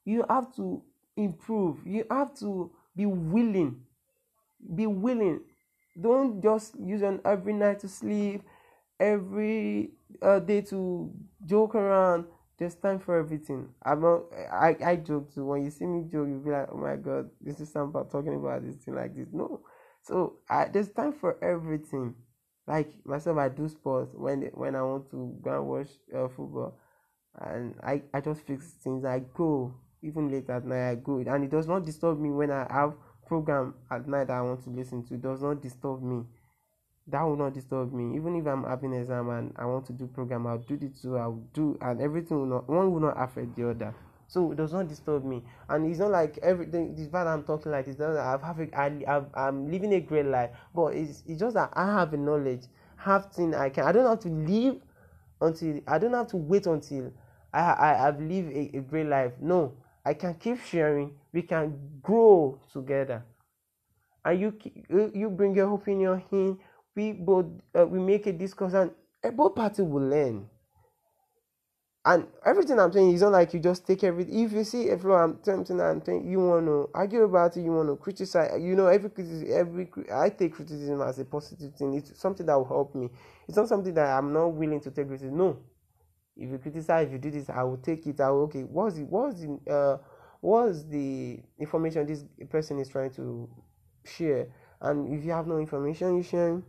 you 0.06 0.25
have 0.29 0.53
to 0.56 0.82
improve 1.15 1.77
you 1.86 2.06
have 2.10 2.34
to 2.38 2.71
be 2.95 3.06
willing 3.06 3.79
be 4.75 4.88
willing. 4.88 5.41
Don't 5.99 6.41
just 6.41 6.75
use 6.79 7.01
an 7.01 7.19
every 7.25 7.53
night 7.53 7.79
to 7.79 7.88
sleep 7.88 8.43
every 8.99 9.91
uh, 10.21 10.39
day 10.39 10.62
to 10.62 11.12
joke 11.45 11.75
around 11.75 12.25
there's 12.63 12.76
time 12.76 12.97
for 12.97 13.19
everything. 13.19 13.67
I'm 13.86 13.99
not 14.02 14.21
i 14.49 14.73
i 14.86 14.95
joke 14.95 15.34
too. 15.34 15.45
When 15.45 15.65
you 15.65 15.69
see 15.69 15.86
me 15.86 16.04
joke 16.04 16.28
you'll 16.30 16.39
be 16.39 16.52
like 16.52 16.69
oh 16.71 16.78
my 16.78 16.95
god 16.95 17.30
this 17.41 17.60
is 17.60 17.69
something 17.69 18.02
talking 18.10 18.36
about 18.36 18.63
this 18.65 18.78
thing 18.78 18.95
like 18.95 19.13
this. 19.13 19.28
No. 19.34 19.60
So 20.02 20.38
I, 20.49 20.65
there's 20.71 20.88
time 20.88 21.12
for 21.12 21.43
everything. 21.43 22.15
Like 22.65 22.93
myself 23.04 23.38
i 23.38 23.49
do 23.49 23.67
sports 23.67 24.13
when 24.15 24.43
when 24.54 24.76
i 24.78 24.82
want 24.82 25.12
to 25.12 25.38
go 25.43 25.58
and 25.58 25.67
watch 25.67 25.89
uh, 26.15 26.30
football. 26.30 26.80
And 27.38 27.76
I, 27.84 28.02
I 28.13 28.21
just 28.21 28.47
fix 28.47 28.71
things. 28.82 29.04
I 29.04 29.19
go 29.36 29.73
even 30.02 30.32
late 30.32 30.49
at 30.49 30.65
night 30.65 30.91
i 30.91 30.95
go. 30.95 31.17
And 31.17 31.43
it 31.43 31.52
does 31.52 31.67
not 31.67 31.84
disturb 31.86 32.17
me 32.17 32.30
when 32.30 32.49
i 32.49 32.65
have 32.71 32.93
program 33.28 33.73
at 33.91 34.08
night 34.08 34.28
that 34.28 34.38
i 34.38 34.41
want 34.41 34.63
to 34.63 34.69
listen 34.69 35.04
to. 35.08 35.15
It 35.15 35.21
does 35.21 35.41
not 35.41 35.62
disturb 35.62 36.02
me 36.02 36.23
that 37.07 37.21
will 37.21 37.35
not 37.35 37.53
disturb 37.53 37.93
me. 37.93 38.15
Even 38.15 38.35
if 38.35 38.47
i'm 38.47 38.63
having 38.63 38.93
an 38.93 39.01
exam 39.01 39.29
and 39.29 39.53
i 39.57 39.65
want 39.65 39.85
to 39.87 39.93
do 39.93 40.07
program 40.07 40.47
i'll 40.47 40.57
do 40.57 40.75
it 40.75 41.01
too 41.01 41.17
i'll 41.17 41.41
do 41.53 41.77
and 41.81 42.01
everything 42.01 42.39
will 42.39 42.45
not 42.45 42.69
one 42.69 42.91
will 42.91 43.01
not 43.01 43.21
affect 43.21 43.55
the 43.55 43.69
other. 43.69 43.93
So 44.27 44.51
it 44.51 44.55
does 44.55 44.73
not 44.73 44.87
disturb 44.87 45.25
me. 45.25 45.43
And 45.69 45.85
it's 45.85 45.99
not 45.99 46.09
like 46.11 46.39
everything 46.41 46.95
this 46.95 47.07
fact 47.07 47.27
i'm 47.27 47.43
talking 47.43 47.71
like 47.71 47.87
it's 47.87 47.99
not 47.99 48.15
i've 48.15 48.41
have 48.41 48.59
a, 48.59 48.77
I, 48.77 49.03
I've, 49.07 49.25
i'm 49.33 49.69
living 49.69 49.93
a 49.93 49.99
great 49.99 50.25
life 50.25 50.51
but 50.73 50.95
it's, 50.95 51.23
it's 51.27 51.39
just 51.39 51.55
that 51.55 51.71
i 51.73 51.85
have 51.85 52.13
a 52.13 52.17
knowledge 52.17 52.63
have 52.95 53.31
thing 53.33 53.53
i 53.53 53.69
can 53.69 53.85
i 53.85 53.91
don't 53.91 54.07
have 54.07 54.19
to 54.21 54.29
live 54.29 54.77
until 55.41 55.81
i 55.87 55.97
don't 55.97 56.13
have 56.13 56.27
to 56.27 56.37
wait 56.37 56.67
until 56.67 57.11
i, 57.53 57.59
I 57.59 58.07
i've 58.07 58.19
lived 58.19 58.51
a, 58.53 58.77
a 58.77 58.81
great 58.81 59.07
life. 59.07 59.33
No 59.41 59.73
i 60.05 60.13
can 60.13 60.35
keep 60.35 60.61
sharing. 60.61 61.11
We 61.33 61.41
can 61.41 61.99
grow 62.01 62.59
together. 62.71 63.23
And 64.23 64.39
you 64.39 64.53
you 65.13 65.29
bring 65.29 65.55
your 65.55 65.73
opinion 65.73 66.23
in 66.31 66.59
we 66.95 67.13
both 67.13 67.45
uh, 67.77 67.86
we 67.86 67.99
make 67.99 68.27
a 68.27 68.34
discussion 68.34 68.91
both 69.36 69.56
parties 69.56 69.86
will 69.86 70.08
learn 70.08 70.47
and 72.06 72.27
everything 72.45 72.79
I'm 72.79 72.91
saying 72.91 73.13
is 73.13 73.21
not 73.21 73.32
like 73.32 73.53
you 73.53 73.62
just 73.62 73.88
take 73.88 74.03
everything. 74.03 74.43
If 74.43 74.51
you 74.51 74.65
see 74.65 74.89
a 74.89 74.97
flaw, 74.97 75.23
I'm 75.23 75.39
something 75.41 75.79
I'm 75.79 76.03
saying 76.03 76.29
you 76.29 76.39
want 76.39 76.65
to 76.65 76.89
argue 76.93 77.23
about 77.23 77.56
it, 77.56 77.62
you 77.62 77.71
want 77.71 77.88
to 77.88 77.95
criticize. 77.95 78.62
You 78.62 78.75
know, 78.75 78.88
every 78.88 79.10
criticism, 79.10 79.47
every 79.53 79.88
I 80.13 80.29
take 80.29 80.53
criticism 80.53 81.01
as 81.01 81.17
a 81.19 81.25
positive 81.25 81.73
thing. 81.75 81.93
It's 81.93 82.19
something 82.19 82.45
that 82.45 82.58
will 82.58 82.67
help 82.67 82.93
me. 82.93 83.10
It's 83.47 83.56
not 83.56 83.69
something 83.69 83.93
that 83.93 84.06
I'm 84.06 84.34
not 84.34 84.47
willing 84.47 84.82
to 84.82 84.91
take 84.91 85.08
criticism. 85.08 85.38
No, 85.38 85.58
if 86.36 86.49
you 86.51 86.58
criticize, 86.58 87.08
if 87.08 87.13
you 87.13 87.19
do 87.19 87.32
this, 87.32 87.49
I 87.49 87.63
will 87.63 87.77
take 87.77 88.06
it. 88.06 88.19
I 88.19 88.32
will 88.32 88.43
okay. 88.43 88.63
What's 88.63 88.97
the 88.97 89.03
what's 89.03 89.39
the 89.39 89.71
uh 89.71 89.97
what's 90.41 90.84
the 90.84 91.39
information 91.58 92.06
this 92.06 92.25
person 92.49 92.79
is 92.79 92.89
trying 92.89 93.12
to 93.12 93.49
share? 94.03 94.47
And 94.82 95.17
if 95.17 95.23
you 95.23 95.32
have 95.32 95.47
no 95.47 95.58
information, 95.58 96.17
you 96.17 96.23
share 96.23 96.62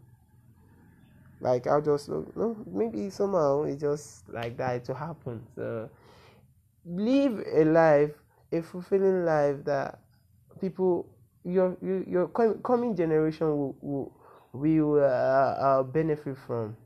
like 1.44 1.66
I'll 1.66 1.82
just 1.82 2.08
no 2.08 2.56
maybe 2.66 3.10
somehow 3.10 3.64
it's 3.64 3.80
just 3.82 4.26
like 4.30 4.56
that 4.56 4.84
to 4.86 4.94
happen. 4.94 5.42
So 5.54 5.90
live 6.86 7.44
a 7.54 7.64
life, 7.66 8.12
a 8.50 8.62
fulfilling 8.62 9.26
life 9.26 9.56
that 9.64 10.00
people 10.58 11.06
your 11.44 11.76
your, 11.82 12.02
your 12.04 12.28
coming 12.28 12.96
generation 12.96 13.46
will 13.46 13.76
will, 13.82 14.12
will 14.54 15.04
uh, 15.04 15.06
uh, 15.06 15.82
benefit 15.82 16.36
from. 16.46 16.76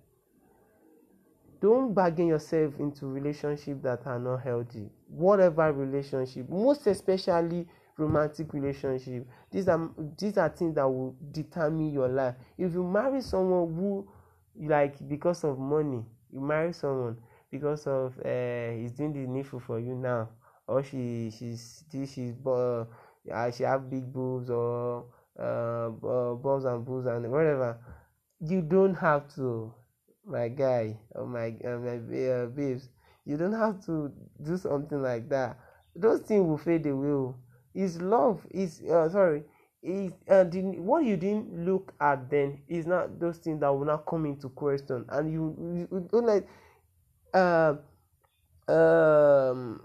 Don't 1.61 1.95
bargain 1.95 2.27
yourself 2.29 2.75
into 2.81 3.07
relationships 3.07 3.83
that 3.83 4.07
are 4.07 4.19
not 4.19 4.39
healthy. 4.43 4.91
Whatever 5.09 5.73
relationship, 5.73 6.49
most 6.49 6.87
especially 6.87 7.67
romantic 7.97 8.53
relationship. 8.53 9.25
These 9.53 9.69
are 9.69 9.89
these 10.19 10.37
are 10.37 10.49
things 10.49 10.75
that 10.75 10.89
will 10.89 11.15
determine 11.31 11.93
your 11.93 12.09
life. 12.09 12.35
If 12.57 12.73
you 12.73 12.83
marry 12.83 13.21
someone 13.21 13.75
who 13.75 14.09
like 14.61 14.97
because 15.09 15.45
of 15.45 15.59
money 15.59 16.05
you 16.33 16.41
marry 16.41 16.73
someone 16.73 17.17
because 17.51 17.87
of 17.87 18.19
uh, 18.25 18.71
he's 18.73 18.93
doing 18.93 19.13
the 19.13 19.21
needful 19.27 19.61
for 19.61 19.79
you 19.81 19.95
now. 19.95 20.29
Or 20.67 20.83
she 20.83 21.31
she's 21.37 21.85
she's 21.91 22.35
uh, 22.47 22.85
she 23.51 23.63
have 23.63 23.89
big 23.91 24.13
boobs 24.13 24.51
or 24.51 25.07
uh, 25.39 25.89
balls 25.89 26.65
and 26.65 26.85
boobs 26.85 27.07
and 27.07 27.31
whatever. 27.31 27.79
You 28.41 28.63
don't 28.63 28.95
have 28.95 29.35
to 29.37 29.73
my 30.27 30.49
guy 30.49 30.99
or 31.13 31.27
my 31.27 31.57
uh, 31.65 31.79
my 31.79 31.97
uh, 31.97 32.47
babes 32.47 32.91
you 33.25 33.37
don't 33.37 33.53
have 33.53 33.85
to 33.87 34.13
do 34.43 34.57
something 34.57 35.03
like 35.03 35.29
that. 35.31 35.59
Those 35.97 36.21
things 36.21 36.47
will 36.47 36.59
fade 36.59 36.87
away 36.87 37.35
is 37.75 38.01
love 38.01 38.47
is 38.51 38.83
uh, 38.83 39.09
sorry 39.09 39.45
is 39.83 40.13
uh, 40.29 40.45
the, 40.45 40.61
what 40.79 41.05
you 41.05 41.17
didn't 41.17 41.65
look 41.65 41.93
at 42.01 42.29
then 42.31 42.61
is 42.69 42.87
not 42.87 43.19
those 43.19 43.39
things 43.39 43.61
that 43.61 43.71
will 43.71 43.85
not 43.85 44.05
come 44.07 44.27
into 44.27 44.49
question. 44.49 45.05
And 45.09 45.33
you, 45.33 45.89
you 45.91 46.09
don't 46.11 46.27
like 46.27 46.49
uh, 47.35 47.75
um 48.73 49.81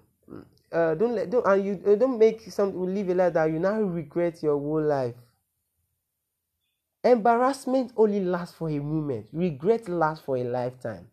uh, 0.71 0.95
don't 0.95 1.15
let 1.15 1.29
don't 1.29 1.45
and 1.45 1.65
you 1.65 1.81
uh, 1.87 1.95
don't 1.95 2.17
make 2.17 2.41
something 2.51 2.93
live 2.93 3.09
a 3.09 3.13
life 3.15 3.33
that 3.33 3.45
you 3.51 3.59
now 3.59 3.79
regret 3.81 4.41
your 4.41 4.57
whole 4.57 4.81
life. 4.81 5.15
Embarrassment 7.03 7.91
only 7.97 8.21
lasts 8.21 8.55
for 8.55 8.69
a 8.69 8.79
moment. 8.79 9.27
Regret 9.33 9.87
lasts 9.89 10.23
for 10.25 10.37
a 10.37 10.43
lifetime. 10.43 11.07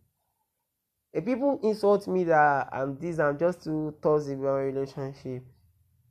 If 1.13 1.25
people 1.25 1.59
insult 1.65 2.07
me 2.07 2.23
that 2.25 2.69
i'm 2.73 2.97
this 2.99 3.19
i'm 3.19 3.37
just 3.37 3.65
too 3.65 3.95
toxic 4.01 4.35
in 4.35 4.43
my 4.43 4.51
relationship 4.51 5.43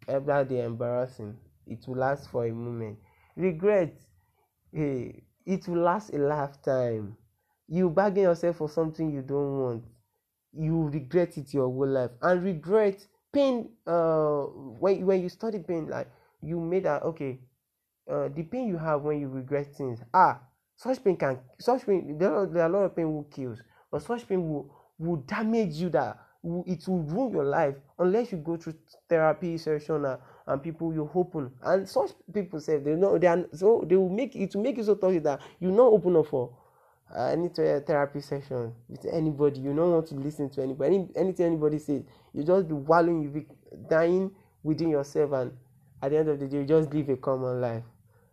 every 0.07 0.43
day 0.45 0.65
embarrassing 0.65 1.37
it 1.69 1.87
will 1.87 1.97
last 1.97 2.29
for 2.29 2.45
a 2.45 2.51
moment. 2.51 2.97
Regret, 3.35 3.93
hey, 4.73 5.23
it 5.45 5.67
will 5.67 5.81
last 5.83 6.13
a 6.13 6.17
lifetime. 6.17 7.15
You 7.67 7.89
bargain 7.89 8.23
yourself 8.23 8.57
for 8.57 8.69
something 8.69 9.11
you 9.11 9.21
don't 9.21 9.59
want, 9.59 9.83
you 10.53 10.89
regret 10.89 11.37
it 11.37 11.53
your 11.53 11.67
whole 11.67 11.87
life. 11.87 12.11
And 12.21 12.43
regret, 12.43 13.05
pain, 13.31 13.69
uh, 13.85 14.41
when, 14.79 15.05
when 15.05 15.21
you 15.21 15.29
study 15.29 15.59
pain, 15.59 15.87
like 15.87 16.09
you 16.41 16.59
made 16.59 16.85
that, 16.85 17.03
okay, 17.03 17.39
uh, 18.09 18.29
the 18.35 18.43
pain 18.43 18.67
you 18.67 18.77
have 18.77 19.01
when 19.01 19.19
you 19.19 19.29
regret 19.29 19.75
things, 19.75 19.99
ah, 20.13 20.39
such 20.75 21.03
pain 21.03 21.15
can, 21.15 21.39
such 21.59 21.85
pain, 21.85 22.17
there 22.17 22.33
are, 22.33 22.47
there 22.47 22.63
are 22.63 22.69
a 22.69 22.73
lot 22.73 22.83
of 22.85 22.95
pain 22.95 23.13
will 23.13 23.23
kills, 23.25 23.59
but 23.91 24.01
such 24.01 24.27
pain 24.27 24.41
will, 24.49 24.73
will 24.97 25.17
damage 25.17 25.75
you 25.75 25.89
that 25.89 26.17
it 26.43 26.87
will 26.87 27.01
ruin 27.03 27.33
your 27.33 27.43
life 27.43 27.75
unless 27.99 28.31
you 28.31 28.37
go 28.37 28.55
through 28.57 28.73
therapy 29.09 29.57
session 29.57 30.05
and, 30.05 30.19
and 30.49 30.63
people 30.63 30.91
you 30.93 31.09
open. 31.13 31.51
And 31.61 31.87
such 31.87 32.11
people 32.33 32.59
say 32.59 32.77
they 32.79 32.95
know 32.95 33.17
they 33.17 33.27
are 33.27 33.45
so 33.53 33.85
they 33.87 33.95
will 33.95 34.09
make 34.09 34.35
it 34.35 34.51
to 34.51 34.57
make 34.57 34.77
you 34.77 34.83
so 34.83 34.95
toxic 34.95 35.23
that 35.23 35.41
you 35.59 35.71
not 35.71 35.93
open 35.93 36.15
up 36.15 36.27
for 36.27 36.51
uh, 37.15 37.25
any 37.25 37.49
therapy 37.49 38.19
session 38.19 38.73
with 38.87 39.05
anybody. 39.05 39.59
You 39.59 39.75
don't 39.75 39.91
want 39.91 40.07
to 40.07 40.15
listen 40.15 40.49
to 40.51 40.63
anybody. 40.63 40.95
Any, 40.95 41.09
anything 41.15 41.45
anybody 41.45 41.77
says 41.77 42.01
you 42.33 42.43
just 42.43 42.67
be 42.67 42.73
wallowing 42.73 43.21
you 43.21 43.29
be 43.29 43.45
dying 43.87 44.31
within 44.63 44.89
yourself 44.89 45.31
and 45.33 45.51
at 46.01 46.11
the 46.11 46.17
end 46.17 46.29
of 46.29 46.39
the 46.39 46.47
day 46.47 46.57
you 46.57 46.65
just 46.65 46.91
live 46.93 47.09
a 47.09 47.17
common 47.17 47.61
life. 47.61 47.83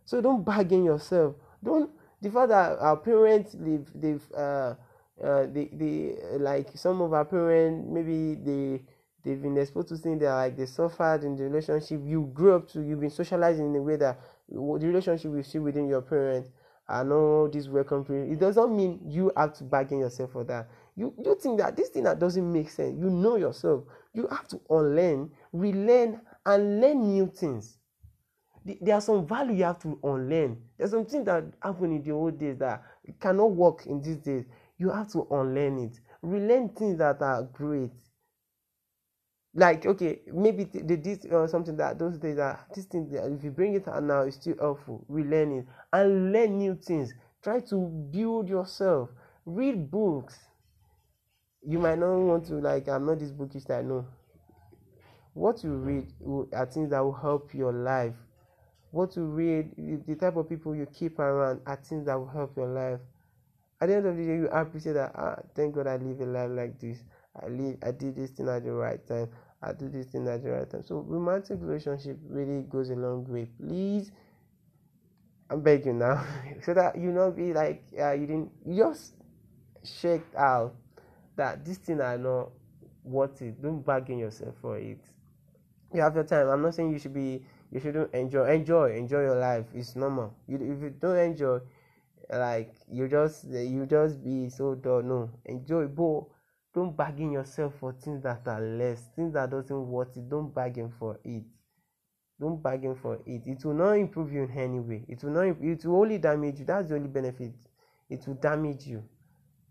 So 0.05 0.19
don't 0.19 0.43
bargain 0.43 0.83
yourself. 0.83 1.35
Don't 1.63 1.91
the 2.19 2.31
fact 2.31 2.49
that 2.49 2.79
our 2.79 2.97
parents 2.97 3.53
live 3.59 3.91
they've 3.93 4.25
uh, 4.35 4.73
uh 5.23 5.45
they, 5.53 5.69
they 5.71 6.15
like 6.39 6.69
some 6.75 6.99
of 6.99 7.13
our 7.13 7.25
parents 7.25 7.87
maybe 7.87 8.33
they 8.33 8.81
they've 9.27 9.41
been 9.41 9.57
exposed 9.57 9.89
to 9.89 9.97
things 9.97 10.21
that 10.21 10.33
like 10.33 10.55
they 10.55 10.65
suffered 10.65 11.23
in 11.23 11.35
the 11.35 11.43
relationship 11.43 12.01
you 12.03 12.31
grew 12.33 12.55
up 12.55 12.67
to 12.69 12.81
you've 12.81 13.01
been 13.01 13.09
socialized 13.09 13.59
in 13.59 13.75
a 13.75 13.81
way 13.81 13.97
that 13.97 14.19
the 14.49 14.57
relationship 14.57 15.31
you 15.35 15.43
see 15.43 15.59
within 15.59 15.87
your 15.87 16.01
parents 16.01 16.49
I 16.89 17.03
know 17.03 17.49
this 17.49 17.67
welcome 17.67 18.05
period. 18.05 18.31
It 18.31 18.39
doesn't 18.39 18.75
mean 18.75 19.01
you 19.05 19.31
have 19.35 19.53
to 19.55 19.65
bargain 19.65 19.99
yourself 19.99 20.31
for 20.31 20.43
that. 20.45 20.69
You 20.95 21.13
you 21.17 21.37
think 21.39 21.59
that 21.59 21.75
this 21.75 21.89
thing 21.89 22.03
that 22.03 22.17
doesn't 22.17 22.53
make 22.53 22.69
sense. 22.69 22.97
You 22.97 23.09
know 23.09 23.35
yourself. 23.35 23.83
You 24.13 24.27
have 24.27 24.47
to 24.49 24.61
unlearn, 24.69 25.31
relearn, 25.51 26.21
and 26.45 26.81
learn 26.81 27.01
new 27.01 27.27
things. 27.27 27.77
There 28.63 28.95
are 28.95 29.01
some 29.01 29.27
value 29.27 29.53
you 29.53 29.63
have 29.65 29.79
to 29.79 29.99
unlearn. 30.01 30.61
There's 30.77 30.91
some 30.91 31.05
things 31.05 31.25
that 31.25 31.43
happened 31.61 31.93
in 31.93 32.03
the 32.03 32.11
old 32.11 32.39
days 32.39 32.57
that 32.59 32.83
cannot 33.19 33.51
work 33.51 33.85
in 33.85 34.01
these 34.01 34.17
days. 34.17 34.45
You 34.77 34.89
have 34.89 35.11
to 35.11 35.27
unlearn 35.29 35.79
it. 35.79 35.99
Relearn 36.21 36.69
things 36.69 36.97
that 36.99 37.21
are 37.21 37.43
great 37.43 37.91
like 39.57 39.87
okay 39.87 40.21
maybe 40.31 40.65
they 40.65 40.95
did 40.95 41.33
uh, 41.33 41.47
something 41.47 41.75
that 41.75 41.97
those 41.97 42.19
days 42.19 42.35
that 42.37 42.67
this 42.75 42.85
thing 42.85 43.09
that 43.09 43.25
if 43.25 43.43
you 43.43 43.49
bring 43.49 43.73
it 43.73 43.87
out 43.87 44.03
now 44.03 44.21
it's 44.21 44.35
still 44.37 44.55
helpful. 44.59 45.03
Relearn 45.09 45.51
it 45.51 45.65
and 45.91 46.31
learn 46.31 46.59
new 46.59 46.75
things. 46.75 47.11
Try 47.43 47.61
to 47.61 47.75
build 48.11 48.47
yourself. 48.47 49.09
Read 49.47 49.89
books. 49.89 50.37
You 51.67 51.79
might 51.79 51.97
not 51.97 52.15
want 52.17 52.45
to 52.45 52.55
like 52.55 52.87
i'm 52.87 53.05
not 53.05 53.19
this 53.19 53.31
bookish 53.31 53.63
that 53.65 53.83
no 53.83 54.05
what 55.33 55.63
you 55.63 55.71
read 55.73 56.05
are 56.53 56.65
things 56.67 56.89
that 56.91 56.99
will 56.99 57.13
help 57.13 57.53
your 57.53 57.71
life. 57.71 58.13
What 58.91 59.15
you 59.15 59.25
read 59.25 59.71
the 60.07 60.15
type 60.15 60.35
of 60.35 60.49
people 60.49 60.75
you 60.75 60.87
keep 60.87 61.19
around 61.19 61.61
are 61.65 61.75
things 61.75 62.05
that 62.05 62.15
will 62.17 62.27
help 62.27 62.55
your 62.57 62.67
life. 62.67 62.99
At 63.81 63.89
the 63.89 63.95
end 63.95 64.05
of 64.07 64.17
the 64.17 64.23
day 64.23 64.35
you 64.35 64.47
appreciate 64.49 64.93
that 64.93 65.11
ah 65.15 65.35
thank 65.55 65.75
god 65.75 65.87
i 65.87 65.97
live 65.97 66.19
a 66.21 66.25
life 66.25 66.49
like 66.51 66.79
this. 66.79 66.99
I 67.39 67.47
live 67.49 67.77
i 67.83 67.91
did 67.91 68.15
this 68.15 68.31
thing 68.31 68.49
at 68.49 68.63
the 68.63 68.71
right 68.71 69.05
time 69.07 69.29
I 69.61 69.73
do 69.73 69.89
this 69.89 70.07
thing 70.07 70.27
at 70.27 70.43
the 70.43 70.51
right 70.51 70.69
time. 70.69 70.83
So 70.83 70.99
romantic 70.99 71.57
relationship 71.61 72.17
really 72.29 72.61
goes 72.63 72.89
a 72.89 72.95
long 72.95 73.25
way. 73.27 73.47
Please, 73.59 74.11
I 75.49 75.55
beg 75.55 75.85
you 75.85 75.93
now, 75.93 76.23
so 76.61 76.73
that 76.73 76.97
you 76.97 77.11
not 77.11 77.35
be 77.35 77.53
like 77.53 77.83
uh, 77.99 78.11
you 78.11 78.27
didn't 78.27 78.51
just 78.75 79.13
check 80.01 80.21
out 80.37 80.75
that 81.35 81.65
this 81.65 81.77
thing 81.77 82.01
are 82.01 82.17
not 82.17 82.49
worth 83.03 83.41
it. 83.41 83.61
Don't 83.61 83.83
bargain 83.83 84.19
yourself 84.19 84.55
for 84.61 84.77
it. 84.77 84.99
You 85.93 86.01
have 86.01 86.15
your 86.15 86.25
time. 86.25 86.49
I'm 86.49 86.61
not 86.61 86.75
saying 86.75 86.91
you 86.91 86.99
should 86.99 87.13
be 87.13 87.41
you 87.71 87.79
shouldn't 87.79 88.13
enjoy 88.13 88.49
enjoy 88.51 88.95
enjoy 88.95 89.21
your 89.21 89.39
life. 89.39 89.65
It's 89.73 89.95
normal. 89.95 90.33
You 90.47 90.57
if 90.57 90.81
you 90.83 90.93
don't 90.99 91.17
enjoy, 91.17 91.59
like 92.29 92.75
you 92.91 93.07
just 93.07 93.45
you 93.45 93.85
just 93.87 94.23
be 94.23 94.49
so 94.49 94.75
dull. 94.75 95.01
No, 95.01 95.29
enjoy, 95.45 95.87
but 95.87 96.25
don't 96.77 96.95
bargain 96.95 97.31
yourself 97.31 97.73
for 97.79 97.91
things 97.91 98.21
that 98.21 98.47
are 98.47 98.61
less. 98.61 99.01
Things 99.15 99.33
that 99.33 99.49
doesn't 99.49 99.87
worth 99.87 100.15
it 100.15 100.29
don't 100.29 100.53
bargain 100.53 100.93
for 100.99 101.19
it. 101.23 101.41
Don't 102.39 102.61
bargain 102.61 102.93
for 102.93 103.15
it. 103.25 103.41
It 103.47 103.65
will 103.65 103.73
not 103.73 103.93
improve 103.93 104.31
you 104.31 104.43
in 104.43 104.51
any 104.51 104.79
way. 104.79 105.03
It 105.07 105.23
will 105.23 105.31
not 105.31 105.57
it 105.59 105.83
will 105.83 106.01
only 106.01 106.19
damage 106.19 106.59
you. 106.59 106.65
That's 106.65 106.89
the 106.89 106.95
only 106.97 107.07
benefit. 107.07 107.55
It 108.11 108.27
will 108.27 108.35
damage 108.35 108.85
you. 108.85 109.03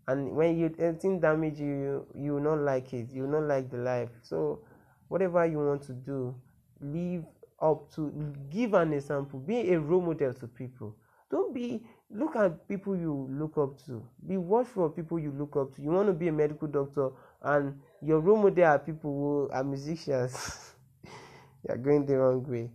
And 0.05 0.33
when 0.33 0.57
you 0.57 0.75
anything 0.77 1.21
damage 1.21 1.61
you 1.61 2.05
you 2.13 2.33
will 2.33 2.41
not 2.41 2.59
like 2.59 2.93
it. 2.93 3.09
You 3.13 3.21
will 3.21 3.39
not 3.39 3.43
like 3.43 3.71
the 3.71 3.77
life. 3.77 4.09
So 4.21 4.65
whatever 5.07 5.45
you 5.45 5.59
want 5.59 5.83
to 5.83 5.93
do 5.93 6.35
live 6.81 7.23
up 7.61 7.89
to 7.95 8.33
give 8.49 8.73
an 8.73 8.91
example. 8.91 9.39
Be 9.39 9.71
a 9.71 9.79
role 9.79 10.01
model 10.01 10.33
to 10.33 10.47
people 10.47 10.93
don't 11.29 11.53
be 11.53 11.83
look 12.09 12.35
at 12.35 12.67
people 12.67 12.95
you 12.95 13.27
look 13.31 13.57
up 13.57 13.77
to. 13.85 14.03
Be 14.25 14.37
watchful 14.37 14.85
of 14.85 14.95
people 14.95 15.19
you 15.19 15.31
look 15.31 15.55
up 15.55 15.75
to. 15.75 15.81
You 15.81 15.89
want 15.89 16.07
to 16.07 16.13
be 16.13 16.29
a 16.29 16.31
medical 16.31 16.67
doctor 16.67 17.09
and 17.41 17.79
your 18.01 18.19
role 18.19 18.37
model 18.37 18.63
are 18.65 18.79
people 18.79 19.11
who 19.11 19.49
are 19.51 19.63
musicians. 19.63 20.63
You 21.67 21.73
are 21.73 21.77
going 21.77 22.05
the 22.05 22.17
wrong 22.17 22.45
way. 22.47 22.69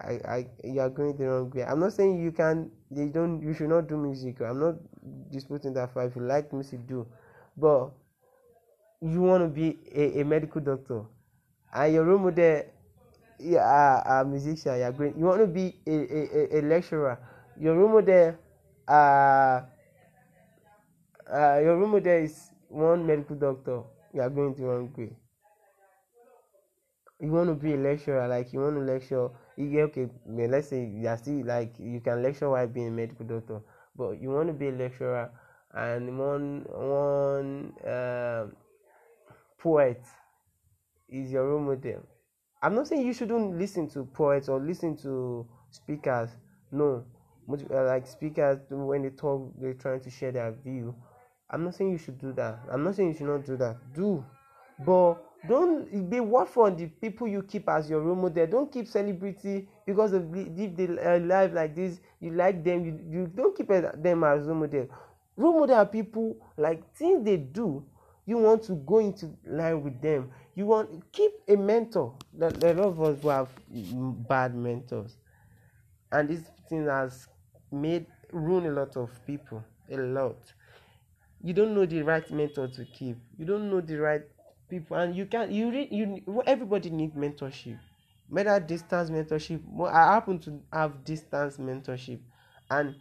I, 0.00 0.10
I 0.28 0.46
you 0.62 0.80
are 0.80 0.90
going 0.90 1.16
the 1.16 1.24
wrong 1.24 1.50
way. 1.50 1.64
I'm 1.64 1.80
not 1.80 1.92
saying 1.92 2.22
you 2.22 2.30
can 2.30 2.70
you 2.94 3.08
don't 3.08 3.40
you 3.42 3.52
should 3.54 3.70
not 3.70 3.88
do 3.88 3.96
music. 3.96 4.40
I'm 4.42 4.60
not 4.60 4.74
disputing 5.30 5.72
that 5.74 5.92
for 5.92 6.04
if 6.04 6.14
you 6.14 6.22
like 6.22 6.52
music 6.52 6.86
do. 6.86 7.06
But 7.56 7.90
you 9.00 9.22
want 9.22 9.42
to 9.42 9.48
be 9.48 9.78
a, 9.92 10.20
a 10.20 10.24
medical 10.24 10.60
doctor 10.60 11.02
and 11.72 11.94
your 11.94 12.04
role 12.04 12.18
model 12.18 12.62
yeah, 13.38 14.02
a, 14.06 14.20
a 14.20 14.24
musician 14.24 14.78
you're 14.78 14.92
going 14.92 15.14
you 15.18 15.24
want 15.24 15.40
to 15.40 15.46
be 15.46 15.74
a, 15.86 15.92
a, 15.92 16.58
a 16.58 16.60
lecturer. 16.62 17.18
Your 17.58 17.76
role 17.76 17.88
model 17.88 18.34
uh, 18.86 19.62
uh, 21.32 21.58
your 21.62 21.76
role 21.78 21.88
model 21.88 22.12
is 22.24 22.50
one 22.68 23.06
medical 23.06 23.36
doctor. 23.36 23.82
You 24.14 24.22
are 24.22 24.30
going 24.30 24.54
to 24.54 24.62
wrong 24.62 24.92
way 24.96 25.10
you 27.20 27.30
want 27.32 27.48
to 27.48 27.54
be 27.54 27.74
a 27.74 27.76
lecturer 27.76 28.28
like 28.28 28.52
you 28.52 28.60
want 28.60 28.76
to 28.76 28.82
lecture. 28.82 29.28
You 29.56 29.80
okay 29.90 30.08
let's 30.26 30.68
say 30.68 30.84
you 30.86 31.08
are 31.08 31.16
still 31.16 31.44
like 31.44 31.74
you 31.78 32.00
can 32.00 32.22
lecture 32.22 32.48
while 32.48 32.66
being 32.68 32.88
a 32.88 32.90
medical 32.90 33.26
doctor 33.26 33.60
but 33.96 34.20
you 34.20 34.30
want 34.30 34.46
to 34.48 34.52
be 34.52 34.68
a 34.68 34.72
lecturer 34.72 35.30
and 35.74 36.16
one 36.16 36.64
one 36.68 37.72
uh, 37.84 38.46
poet 39.58 40.00
is 41.08 41.32
your 41.32 41.48
role 41.48 41.60
model 41.60 42.06
i'm 42.62 42.74
not 42.74 42.86
saying 42.86 43.06
you 43.06 43.12
shouldn't 43.12 43.58
listen 43.58 43.88
to 43.88 44.04
poets 44.04 44.48
or 44.48 44.60
listen 44.60 44.96
to 44.96 45.46
speakers. 45.70 46.30
No. 46.70 47.04
Like 47.70 48.06
speakers 48.06 48.58
when 48.68 49.02
they 49.02 49.10
talk 49.10 49.52
they're 49.58 49.74
trying 49.74 50.00
to 50.00 50.10
share 50.10 50.32
their 50.32 50.52
view. 50.52 50.94
I'm 51.50 51.64
not 51.64 51.74
saying 51.74 51.90
you 51.90 51.98
should 51.98 52.18
do 52.18 52.32
that. 52.34 52.60
I'm 52.70 52.84
not 52.84 52.94
saying 52.94 53.08
you 53.10 53.14
should 53.14 53.26
not 53.26 53.46
do 53.46 53.56
that. 53.56 53.76
Do. 53.94 54.24
But 54.84 55.14
don't 55.48 56.10
be 56.10 56.20
what 56.20 56.48
for 56.48 56.70
the 56.70 56.86
people 56.86 57.26
you 57.26 57.42
keep 57.42 57.68
as 57.68 57.88
your 57.88 58.00
role 58.00 58.16
model. 58.16 58.46
Don't 58.46 58.70
keep 58.70 58.86
celebrity 58.86 59.66
because 59.86 60.12
of 60.12 60.30
live 60.30 60.98
uh, 61.02 61.18
life 61.24 61.52
like 61.54 61.74
this 61.74 62.00
you 62.20 62.32
like 62.32 62.62
them 62.62 62.84
you, 62.84 63.00
you 63.08 63.26
don't 63.28 63.56
keep 63.56 63.68
them 63.68 64.24
as 64.24 64.46
role 64.46 64.56
model. 64.56 64.88
Role 65.36 65.60
model 65.60 65.86
people 65.86 66.36
like 66.58 66.94
things 66.94 67.24
they 67.24 67.38
do 67.38 67.84
you 68.26 68.36
want 68.36 68.62
to 68.62 68.74
go 68.74 68.98
into 68.98 69.34
line 69.46 69.82
with 69.82 70.02
them 70.02 70.30
you 70.58 70.66
want 70.66 71.12
keep 71.12 71.30
a 71.46 71.54
mentor. 71.54 72.16
That 72.36 72.62
a 72.64 72.74
lot 72.74 72.88
of 72.88 73.00
us 73.00 73.22
who 73.22 73.28
have 73.28 73.48
bad 74.28 74.56
mentors. 74.56 75.16
And 76.10 76.28
this 76.28 76.40
thing 76.68 76.86
has 76.86 77.28
made 77.70 78.06
ruin 78.32 78.66
a 78.66 78.72
lot 78.72 78.96
of 78.96 79.08
people. 79.24 79.62
A 79.88 79.96
lot. 79.96 80.52
You 81.44 81.54
don't 81.54 81.76
know 81.76 81.86
the 81.86 82.02
right 82.02 82.28
mentor 82.32 82.66
to 82.66 82.84
keep. 82.86 83.18
You 83.38 83.44
don't 83.44 83.70
know 83.70 83.80
the 83.80 83.98
right 83.98 84.22
people. 84.68 84.96
And 84.96 85.14
you 85.14 85.26
can 85.26 85.52
you 85.52 85.70
read 85.70 85.92
you 85.92 86.42
everybody 86.44 86.90
need 86.90 87.14
mentorship. 87.14 87.78
Whether 88.28 88.58
distance 88.58 89.10
mentorship 89.10 89.62
i 89.88 90.14
happen 90.14 90.40
to 90.40 90.60
have 90.72 91.04
distance 91.04 91.58
mentorship. 91.58 92.18
And 92.68 92.96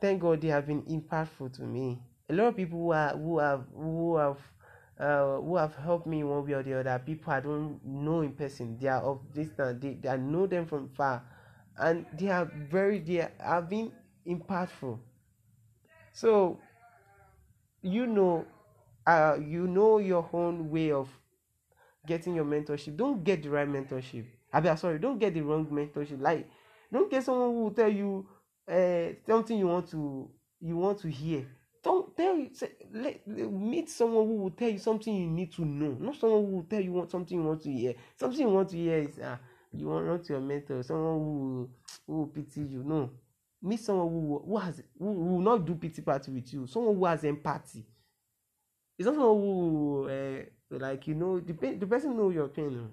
thank 0.00 0.22
god 0.22 0.40
they 0.40 0.48
have 0.48 0.66
been 0.66 0.82
impactful 0.82 1.52
to 1.58 1.62
me. 1.62 2.02
A 2.28 2.32
lot 2.32 2.48
of 2.48 2.56
people 2.56 2.80
who 2.80 2.92
are 2.92 3.16
who 3.16 3.38
have 3.38 3.64
who 3.72 4.16
have 4.16 4.38
uh, 5.00 5.40
who 5.40 5.56
have 5.56 5.74
helped 5.76 6.06
me 6.06 6.22
one 6.22 6.46
way 6.46 6.52
or 6.52 6.62
the 6.62 6.78
other 6.78 7.02
people 7.04 7.32
i 7.32 7.40
don't 7.40 7.80
know 7.84 8.20
in 8.20 8.32
person 8.32 8.76
they 8.78 8.86
are 8.88 9.00
of 9.02 9.18
distance 9.32 9.82
they, 9.82 10.08
i 10.08 10.16
know 10.16 10.46
them 10.46 10.66
from 10.66 10.88
far. 10.90 11.22
And 11.78 12.04
they 12.12 12.28
are 12.28 12.44
very 12.44 12.98
they 12.98 13.26
have 13.38 13.70
been 13.70 13.90
impactful. 14.26 14.98
So 16.12 16.58
you 17.80 18.06
know 18.06 18.44
uh, 19.06 19.38
you 19.40 19.66
know 19.66 19.96
your 19.98 20.28
own 20.32 20.70
way 20.70 20.92
of 20.92 21.08
getting 22.06 22.34
your 22.34 22.44
mentorship. 22.44 22.96
Don't 22.96 23.24
get 23.24 23.42
the 23.42 23.48
right 23.48 23.66
mentorship. 23.68 24.26
I 24.52 24.60
mean 24.60 24.76
sorry 24.76 24.98
don't 24.98 25.18
get 25.18 25.32
the 25.32 25.40
wrong 25.40 25.66
mentorship. 25.66 26.20
Like 26.20 26.50
don't 26.92 27.10
get 27.10 27.24
someone 27.24 27.48
who 27.48 27.62
will 27.64 27.70
tell 27.70 27.88
you 27.88 28.26
uh, 28.70 29.14
something 29.26 29.56
you 29.56 29.68
want 29.68 29.90
to 29.92 30.28
you 30.60 30.76
want 30.76 30.98
to 31.00 31.08
hear 31.08 31.46
tell 32.20 32.36
you 32.36 32.50
say, 32.52 32.70
let, 32.92 33.26
meet 33.26 33.88
someone 33.88 34.26
who 34.26 34.36
will 34.36 34.50
tell 34.50 34.68
you 34.68 34.78
something 34.78 35.14
you 35.14 35.26
need 35.26 35.52
to 35.52 35.64
know. 35.64 35.96
Not 35.98 36.16
someone 36.16 36.44
who 36.44 36.56
will 36.56 36.62
tell 36.64 36.80
you 36.80 36.92
want 36.92 37.10
something 37.10 37.38
you 37.38 37.44
want 37.44 37.62
to 37.62 37.72
hear. 37.72 37.94
Something 38.16 38.40
you 38.40 38.54
want 38.54 38.68
to 38.70 38.76
hear 38.76 38.98
is 38.98 39.18
uh, 39.18 39.36
you 39.72 39.86
want 39.86 40.06
not 40.06 40.28
your 40.28 40.40
mentor 40.40 40.82
someone 40.82 41.18
who 41.18 41.70
who 42.06 42.16
will 42.18 42.26
pity 42.26 42.62
you. 42.62 42.82
No. 42.84 43.10
Meet 43.62 43.80
someone 43.80 44.08
who 44.08 44.42
who 44.46 44.56
has 44.58 44.82
who, 44.98 45.06
who 45.06 45.24
will 45.34 45.40
not 45.40 45.64
do 45.64 45.74
pity 45.74 46.02
party 46.02 46.30
with 46.30 46.52
you. 46.52 46.66
Someone 46.66 46.94
who 46.96 47.04
has 47.06 47.24
empathy. 47.24 47.86
It's 48.98 49.06
not 49.06 49.14
someone 49.14 49.40
who 49.40 50.08
uh, 50.08 50.78
like 50.78 51.06
you 51.06 51.14
know 51.14 51.40
the 51.40 51.52
the 51.52 51.86
person 51.86 52.16
know 52.16 52.30
your 52.30 52.48
pain 52.48 52.92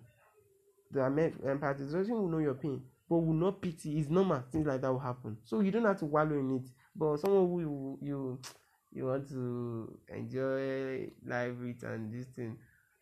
the 0.90 1.04
empathy 1.04 1.84
the 1.84 1.92
person 1.92 2.14
will 2.14 2.30
know 2.30 2.38
your 2.38 2.54
pain 2.54 2.82
but 3.10 3.18
will 3.18 3.34
not 3.34 3.62
pity. 3.62 4.00
It's 4.00 4.10
normal 4.10 4.44
things 4.52 4.68
like 4.68 4.82
that 4.82 4.92
will 4.92 5.00
happen. 5.00 5.38
So 5.46 5.62
you 5.62 5.72
don't 5.72 5.86
have 5.86 6.00
to 6.00 6.06
wallow 6.06 6.38
in 6.38 6.58
it. 6.58 6.70
But 6.96 7.18
someone 7.18 7.48
who 7.48 7.60
you 7.62 8.00
you 8.02 8.40
you 8.98 9.06
want 9.06 9.28
to 9.30 9.98
enjoy 10.10 11.12
life 11.26 11.54
with 11.62 11.84
and 11.84 12.12
this 12.14 12.28
thing. 12.36 12.58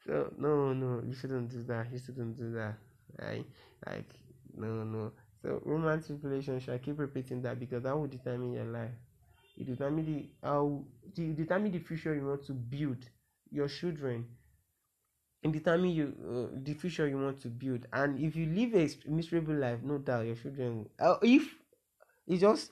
So 0.06 0.34
no 0.38 0.74
no 0.74 1.02
you 1.08 1.14
shouldn't 1.16 1.50
do 1.50 1.64
that 1.64 1.92
you 1.92 2.00
shouldn't 2.00 2.38
do 2.38 2.52
that 2.54 2.76
right? 3.20 3.46
Like 3.86 4.10
no 4.56 4.84
no. 4.84 5.12
So 5.42 5.62
romantic 5.66 6.18
relationship 6.24 6.74
i 6.74 6.78
keep 6.80 7.00
repeating 7.00 7.42
that 7.44 7.60
because 7.60 7.84
that 7.84 7.98
will 7.98 8.08
determine 8.08 8.54
your 8.54 8.66
life. 8.66 8.96
It 9.58 9.68
determine 9.68 10.06
the 10.06 10.30
how 10.48 10.84
you 11.16 11.34
determine 11.34 11.72
the 11.72 11.80
future 11.80 12.14
you 12.16 12.28
want 12.28 12.46
to 12.48 12.54
build 12.54 13.10
your 13.52 13.68
children. 13.70 14.26
And 15.44 15.54
determine 15.54 15.92
you 15.92 16.08
uh, 16.28 16.60
the 16.64 16.74
future 16.74 17.08
you 17.08 17.18
want 17.20 17.40
to 17.44 17.50
build. 17.50 17.86
And 17.94 18.20
if 18.20 18.36
you 18.36 18.48
live 18.48 18.74
a 18.74 18.90
miserable 19.10 19.54
life 19.56 19.80
no 19.84 20.00
doubt 20.00 20.26
your 20.26 20.36
children 20.36 20.90
uh, 21.00 21.18
if 21.22 21.56
it's 22.28 22.42
just 22.42 22.72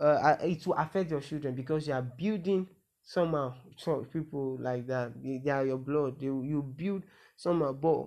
uh, 0.00 0.36
it 0.42 0.66
will 0.66 0.74
affect 0.74 1.10
your 1.10 1.20
children 1.20 1.54
because 1.54 1.86
you 1.86 1.92
are 1.94 2.02
building 2.02 2.66
somehow 3.02 3.54
so 3.76 4.04
people 4.12 4.56
like 4.60 4.86
that. 4.86 5.12
They, 5.22 5.50
are 5.50 5.64
your 5.66 5.78
blood. 5.78 6.18
They, 6.20 6.26
you 6.26 6.62
build 6.76 7.02
somehow. 7.36 7.72
But 7.72 8.06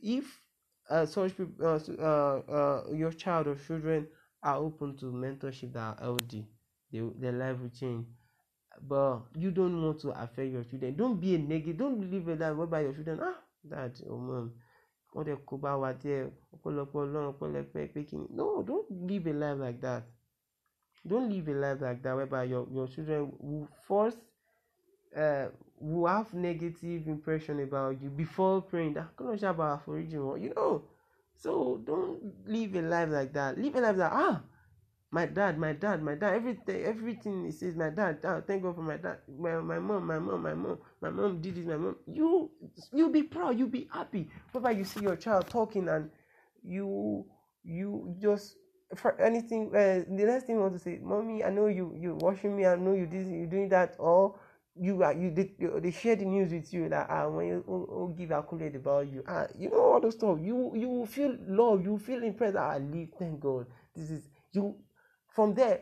if 0.00 0.24
uh, 0.90 1.06
such 1.06 1.36
people 1.36 1.54
uh, 1.66 2.02
uh, 2.02 2.40
uh, 2.52 2.82
your 2.94 3.12
child 3.12 3.46
or 3.48 3.54
children 3.56 4.08
are 4.42 4.56
open 4.56 4.96
to 4.98 5.06
mentorship 5.06 5.72
that 5.74 5.80
are 5.80 5.96
healthy 6.00 6.46
they, 6.92 7.02
their 7.18 7.32
life 7.32 7.58
will 7.60 7.68
change. 7.70 8.06
But 8.80 9.22
you 9.36 9.50
don't 9.50 9.82
want 9.82 10.00
to 10.00 10.10
affect 10.10 10.52
your 10.52 10.64
children. 10.64 10.96
Don't 10.96 11.20
be 11.20 11.34
a 11.34 11.38
negative 11.38 11.78
don't 11.78 12.10
live 12.10 12.28
a 12.28 12.34
life 12.36 12.56
whereby 12.56 12.80
your 12.82 12.92
children? 12.92 13.20
Ah 13.22 13.34
dad 13.68 13.92
or 14.08 14.18
mom 14.18 14.52
wọ́n 15.14 15.24
dẹ̀ 15.26 15.38
kó 15.46 15.56
bá 15.62 15.72
wa 15.82 15.90
díẹ̀. 15.92 16.30
Ọ̀pọ̀lọpọ̀ 16.54 17.00
ọlọ́run 17.04 17.26
ọ̀pọ̀lọpọ̀ 17.32 17.88
pé 17.92 18.00
kí 18.08 18.16
ni? 18.16 18.26
No 18.30 18.62
don't 18.62 18.88
live 19.08 19.26
a 19.26 19.32
life 19.32 19.58
like 19.64 19.80
that 19.80 20.02
don't 21.06 21.30
live 21.30 21.48
a 21.48 21.52
life 21.52 21.80
like 21.80 22.02
that 22.02 22.14
whereby 22.16 22.44
your 22.44 22.66
your 22.72 22.86
children 22.88 23.32
will 23.38 23.68
first 23.86 24.18
uh, 25.16 25.46
will 25.80 26.06
have 26.08 26.32
negative 26.34 27.06
impression 27.06 27.60
about 27.60 28.00
you 28.02 28.10
before 28.10 28.62
praying. 28.62 28.94
That 28.94 29.16
ń 29.16 29.36
ṣe 29.38 29.54
àbá 29.54 29.80
you 30.40 30.52
know? 30.54 30.82
So 31.36 31.80
don't 31.84 32.20
live 32.46 32.74
a 32.74 32.82
life 32.82 33.10
like 33.10 33.32
that. 33.34 33.58
Live 33.58 33.76
a 33.76 33.80
life 33.80 33.96
like 33.96 34.12
ah 34.12 34.42
my 35.10 35.24
dad 35.24 35.58
my 35.58 35.72
dad 35.72 36.02
my 36.02 36.14
dad 36.14 36.34
everything 36.34 36.84
everything 36.84 37.44
he 37.46 37.50
says 37.50 37.74
my 37.74 37.88
dad 37.88 38.18
oh, 38.24 38.42
thank 38.46 38.62
god 38.62 38.74
for 38.74 38.82
my 38.82 38.96
dad. 38.98 39.18
My, 39.38 39.56
my 39.60 39.78
mom 39.78 40.06
my 40.06 40.18
mom 40.18 40.42
my 40.42 40.52
mom 40.54 40.78
my 41.00 41.08
mom 41.08 41.40
did 41.40 41.54
this 41.54 41.64
my 41.64 41.76
mom 41.78 41.96
you 42.06 42.50
you'll 42.92 43.08
be 43.10 43.22
proud 43.22 43.58
you'll 43.58 43.68
be 43.68 43.88
happy. 43.92 44.28
Whereby 44.52 44.72
you 44.72 44.84
see 44.84 45.00
your 45.00 45.16
child 45.16 45.48
talking 45.48 45.88
and 45.88 46.10
you 46.62 47.24
you 47.64 48.14
just 48.20 48.56
anything 49.20 49.68
uh, 49.68 50.02
the 50.08 50.24
next 50.24 50.44
thing 50.44 50.56
you 50.56 50.62
want 50.62 50.72
to 50.72 50.78
say 50.78 50.98
mommy 51.02 51.44
i 51.44 51.50
know 51.50 51.66
you 51.66 51.94
you 51.98 52.14
washing 52.20 52.56
me 52.56 52.64
i 52.64 52.74
know 52.74 52.94
you 52.94 53.06
this 53.06 53.28
you 53.28 53.46
doing 53.46 53.68
that 53.68 53.94
or 53.98 54.34
you 54.80 55.02
are 55.02 55.12
you 55.12 55.30
they, 55.30 55.50
they 55.80 55.90
share 55.90 56.16
the 56.16 56.24
news 56.24 56.52
with 56.52 56.72
you 56.72 56.88
that 56.88 57.06
ah 57.10 57.28
when 57.28 57.46
you 57.48 57.64
oh, 57.68 57.88
oh, 57.90 58.06
give 58.08 58.30
accolade 58.32 58.76
about 58.76 59.10
you 59.10 59.22
ah 59.28 59.46
you 59.58 59.68
know 59.70 59.80
all 59.80 60.00
those 60.00 60.14
stuff. 60.14 60.38
You 60.40 60.72
you 60.74 61.06
feel 61.06 61.36
love 61.46 61.84
you 61.84 61.98
feel 61.98 62.22
impressed 62.22 62.56
ah, 62.56 62.70
I 62.70 62.78
live 62.78 63.08
thank 63.18 63.40
god. 63.40 63.66
This 63.94 64.10
is 64.10 64.28
you 64.52 64.76
from 65.34 65.54
there 65.54 65.80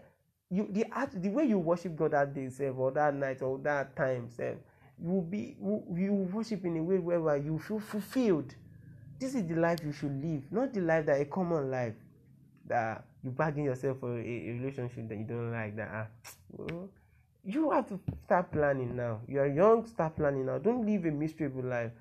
you 0.51 0.69
the 0.71 0.87
act 0.93 1.21
the 1.21 1.29
way 1.29 1.45
you 1.45 1.59
worship 1.59 1.95
god 1.97 2.13
that 2.13 2.35
day 2.35 2.49
sef 2.49 2.75
or 2.77 2.91
that 2.93 3.15
night 3.15 3.43
or 3.43 3.59
that 3.59 3.95
time 3.97 4.29
sef 4.31 4.57
you 5.03 5.11
will 5.11 5.23
be 5.23 5.57
you 5.61 6.29
worship 6.33 6.65
in 6.65 6.79
a 6.79 6.83
way 6.83 6.99
where 6.99 7.37
you 7.37 7.59
feel 7.59 7.81
fulfilled. 7.81 8.55
This 9.19 9.35
is 9.35 9.47
the 9.47 9.55
life 9.55 9.81
you 9.85 9.93
should 9.93 10.23
live 10.23 10.43
not 10.51 10.73
the 10.73 10.81
life 10.81 11.07
that 11.07 11.21
a 11.21 11.25
common 11.27 11.71
life 11.71 11.95
that 12.67 13.05
you 13.23 13.31
bargain 13.31 13.65
yourself 13.65 13.99
for 14.01 14.19
a, 14.19 14.23
a 14.23 14.53
relationship 14.53 15.09
that 15.09 15.17
you 15.17 15.25
don't 15.25 15.53
like 15.53 15.77
that 15.77 15.91
ah 15.93 16.07
you 17.47 17.71
have 17.71 17.89
to 17.89 18.01
start 18.25 18.51
planning 18.51 18.97
now. 18.97 19.21
You 19.29 19.41
are 19.41 19.47
young 19.47 19.87
start 19.87 20.17
planning 20.17 20.47
now. 20.47 20.59
Don't 20.59 20.85
live 20.85 21.05
a 21.05 21.11
miserable 21.13 21.63
life. 21.63 21.93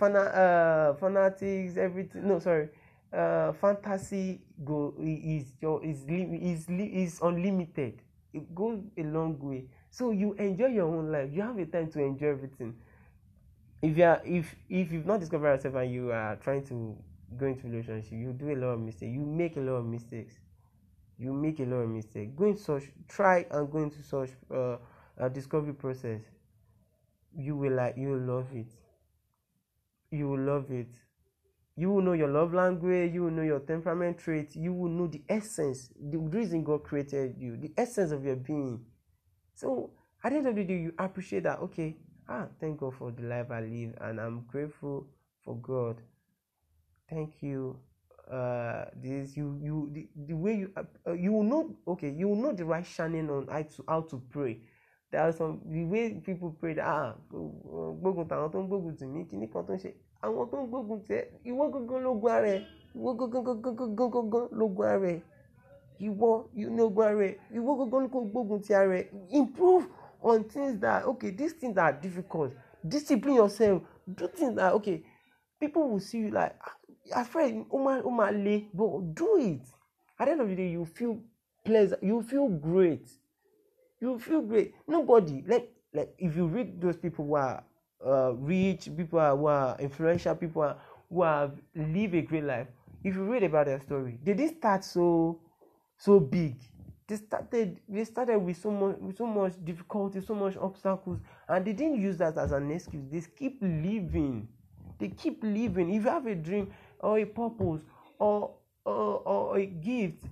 Fana, 0.00 0.32
uh, 0.34 0.94
fanatics 0.94 1.76
everything 1.76 2.28
no 2.28 2.38
sorry. 2.38 2.68
Uh, 3.12 3.52
fantasy 3.52 4.40
go 4.64 4.94
is 4.98 5.52
your 5.60 5.84
is 5.84 6.04
is 6.08 6.68
is 6.68 7.20
unlimited. 7.20 8.00
It 8.32 8.54
goes 8.54 8.80
a 8.96 9.02
long 9.02 9.38
way. 9.40 9.64
So 9.90 10.10
you 10.10 10.34
enjoy 10.34 10.66
your 10.66 10.86
own 10.86 11.10
life. 11.10 11.30
You 11.32 11.42
have 11.42 11.58
a 11.58 11.66
time 11.66 11.90
to 11.90 12.00
enjoy 12.00 12.28
everything. 12.28 12.74
If 13.82 13.98
you 13.98 14.04
are 14.04 14.22
if 14.24 14.54
if 14.68 14.92
you've 14.92 15.06
not 15.06 15.20
discovered 15.20 15.54
yourself 15.54 15.74
and 15.74 15.92
you 15.92 16.12
are 16.12 16.36
trying 16.36 16.64
to 16.66 16.96
go 17.38 17.46
into 17.46 17.66
relationship 17.68 18.12
you 18.12 18.32
do 18.32 18.50
a 18.50 18.56
lot 18.56 18.68
of 18.68 18.80
mistakes 18.80 19.12
you 19.12 19.24
make 19.24 19.56
a 19.56 19.60
lot 19.60 19.74
of 19.74 19.86
mistakes. 19.86 20.34
You 21.16 21.32
make 21.32 21.60
a 21.60 21.64
lot 21.64 21.76
of 21.76 21.90
mistakes. 21.90 22.32
Go 22.34 22.46
into 22.46 22.62
such 22.62 22.84
try 23.08 23.46
and 23.50 23.70
go 23.70 23.78
into 23.78 24.02
such 24.02 24.30
uh, 24.52 24.76
a 25.16 25.30
discovery 25.30 25.72
process 25.74 26.20
you 27.36 27.56
will 27.56 27.72
like 27.72 27.96
you 27.96 28.08
will 28.10 28.36
love 28.36 28.46
it. 28.52 28.66
You 30.10 30.28
will 30.28 30.40
love 30.40 30.70
it. 30.70 30.88
You 31.76 31.90
will 31.90 32.02
know 32.02 32.12
your 32.12 32.28
love 32.28 32.54
language 32.54 33.12
you 33.12 33.24
will 33.24 33.30
know 33.32 33.42
your 33.42 33.60
temperament 33.60 34.18
traits 34.18 34.54
you 34.54 34.72
will 34.72 34.88
know 34.90 35.08
the 35.08 35.22
essence 35.28 35.90
the 36.00 36.18
reason 36.18 36.62
god 36.62 36.84
created 36.84 37.36
you 37.38 37.56
the 37.56 37.72
essence 37.76 38.12
of 38.12 38.24
your 38.24 38.36
being. 38.36 38.84
So 39.54 39.90
at 40.22 40.30
the 40.32 40.38
end 40.38 40.46
of 40.48 40.54
the 40.56 40.64
day 40.64 40.78
you 40.78 40.94
appreciate 40.98 41.42
that 41.44 41.58
okay 41.60 41.96
ah 42.28 42.46
thank 42.60 42.78
god 42.80 42.94
for 42.94 43.10
the 43.12 43.22
life 43.22 43.50
i 43.50 43.60
live 43.60 43.94
and 44.00 44.20
i'm 44.20 44.40
grateful 44.46 45.06
for 45.44 45.56
god 45.56 46.00
thank 47.10 47.42
you. 47.42 47.78
Uh 48.30 48.86
this 49.02 49.36
you 49.36 49.58
you 49.62 49.90
the, 49.92 50.08
the 50.28 50.32
way 50.34 50.54
you 50.56 50.70
uh, 50.78 51.12
you 51.12 51.30
will 51.30 51.42
know 51.42 51.76
okay 51.86 52.08
you 52.08 52.26
will 52.26 52.40
know 52.40 52.52
the 52.54 52.64
right 52.64 52.86
shining 52.86 53.28
on 53.28 53.46
how 53.48 53.62
to 53.62 53.84
how 53.86 54.00
to 54.00 54.16
pray. 54.30 54.58
There 55.12 55.20
are 55.20 55.30
some 55.32 55.60
the 55.68 55.84
way 55.84 56.14
people 56.24 56.56
pray 56.58 56.72
that 56.74 56.86
ah 56.88 57.14
gbógun 57.30 58.24
tàwọn 58.28 58.50
tó 58.50 58.58
ń 58.62 58.66
gbógun 58.68 58.96
tì 58.96 59.04
mí 59.06 59.24
kíní 59.30 59.46
kan 59.52 59.66
tó 59.66 59.74
ń 59.76 59.78
ṣe? 59.84 59.92
Àwọn 60.24 60.48
tó 60.50 60.56
ń 60.62 60.68
gbógun 60.72 61.04
tẹ 61.08 61.18
ìwọ 61.44 61.68
gangan 61.72 62.02
lógun 62.02 62.32
ara 62.32 62.48
ẹ. 62.48 62.60
Ìwọ 62.96 63.10
gangan 63.18 63.44
gangan 63.62 63.96
gangan 63.96 64.48
lógun 64.56 64.86
ara 64.88 65.08
ẹ. 65.12 65.20
Ìwọ 66.00 66.28
ní 66.54 66.80
ogun 66.82 67.04
ara 67.06 67.24
ẹ. 67.28 67.36
Ìwọ 67.52 67.70
gangan 67.78 68.02
ló 68.08 68.08
gbógun 68.24 68.60
ti 68.64 68.74
ara 68.74 68.96
ẹ. 68.98 69.04
Improve 69.30 69.84
on 70.22 70.44
things 70.48 70.80
that 70.80 71.04
okay 71.04 71.30
these 71.30 71.52
things 71.60 71.76
are 71.76 71.92
difficult. 72.00 72.52
Discipline 72.82 73.36
yourself. 73.36 73.82
Do 74.08 74.26
things 74.28 74.56
that 74.56 74.72
okay 74.72 75.04
people 75.60 75.88
will 75.90 76.00
see 76.00 76.18
you 76.18 76.30
like 76.30 76.54
afraid 77.12 77.66
ó 77.70 77.78
máa 77.78 78.02
ó 78.02 78.10
máa 78.10 78.32
but 78.72 79.14
do 79.14 79.36
it. 79.38 79.62
At 80.18 80.26
the 80.26 80.32
end 80.32 80.40
of 80.40 80.48
the 80.48 80.54
day 80.56 80.70
you 80.70 80.84
feel 80.84 81.18
pleasant 81.64 82.02
you 82.02 82.22
feel 82.22 82.48
great. 82.48 83.08
You 84.00 84.18
feel 84.18 84.42
great. 84.42 84.74
Nobody 84.86 85.42
like 85.46 85.70
like 85.92 86.14
if 86.18 86.36
you 86.36 86.46
read 86.46 86.80
those 86.80 86.96
people 86.96 87.24
who 87.24 87.36
are 87.36 87.62
uh, 88.04 88.32
rich 88.34 88.90
people 88.96 89.20
who 89.36 89.46
are 89.46 89.76
influential 89.78 90.34
people 90.34 90.74
who 91.08 91.22
have 91.22 91.52
live 91.74 92.14
a 92.14 92.22
great 92.22 92.44
life 92.44 92.66
if 93.02 93.14
you 93.14 93.24
read 93.24 93.42
about 93.44 93.66
their 93.66 93.80
story 93.80 94.18
they 94.24 94.34
didn't 94.34 94.58
start 94.58 94.84
so 94.84 95.38
so 95.96 96.20
big. 96.20 96.56
They 97.06 97.16
started 97.16 97.80
they 97.88 98.04
started 98.04 98.38
with 98.38 98.56
so 98.56 98.70
much 98.70 98.96
with 98.98 99.16
so 99.16 99.26
much 99.26 99.52
difficulty 99.64 100.20
so 100.20 100.34
much 100.34 100.56
obstacles 100.56 101.18
and 101.48 101.64
they 101.64 101.72
didn't 101.72 102.00
use 102.00 102.16
that 102.18 102.36
as 102.38 102.52
an 102.52 102.70
excuse. 102.70 103.04
They 103.10 103.22
keep 103.36 103.58
living. 103.60 104.48
They 104.98 105.08
keep 105.08 105.42
living. 105.42 105.94
If 105.94 106.04
you 106.04 106.10
have 106.10 106.26
a 106.26 106.34
dream 106.34 106.72
or 107.04 107.18
a 107.18 107.26
purpose 107.26 107.82
or 108.18 108.54
or, 108.84 109.20
or 109.24 109.58
a 109.58 109.66
gift 109.66 110.24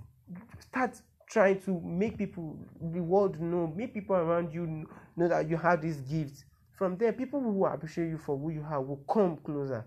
start 0.59 0.99
trying 1.29 1.59
to 1.61 1.79
make 1.81 2.17
people 2.17 2.57
the 2.93 2.99
world 3.01 3.39
know 3.39 3.71
make 3.75 3.93
people 3.93 4.15
around 4.15 4.53
you 4.53 4.85
know 5.15 5.27
that 5.27 5.49
you 5.49 5.57
have 5.57 5.81
this 5.81 5.97
gift. 5.97 6.45
From 6.77 6.97
there 6.97 7.13
people 7.13 7.39
who 7.39 7.65
appreciate 7.65 8.09
you 8.09 8.17
for 8.17 8.37
who 8.37 8.49
you 8.49 8.65
are 8.69 8.81
will 8.81 9.03
come 9.11 9.37
closer. 9.37 9.85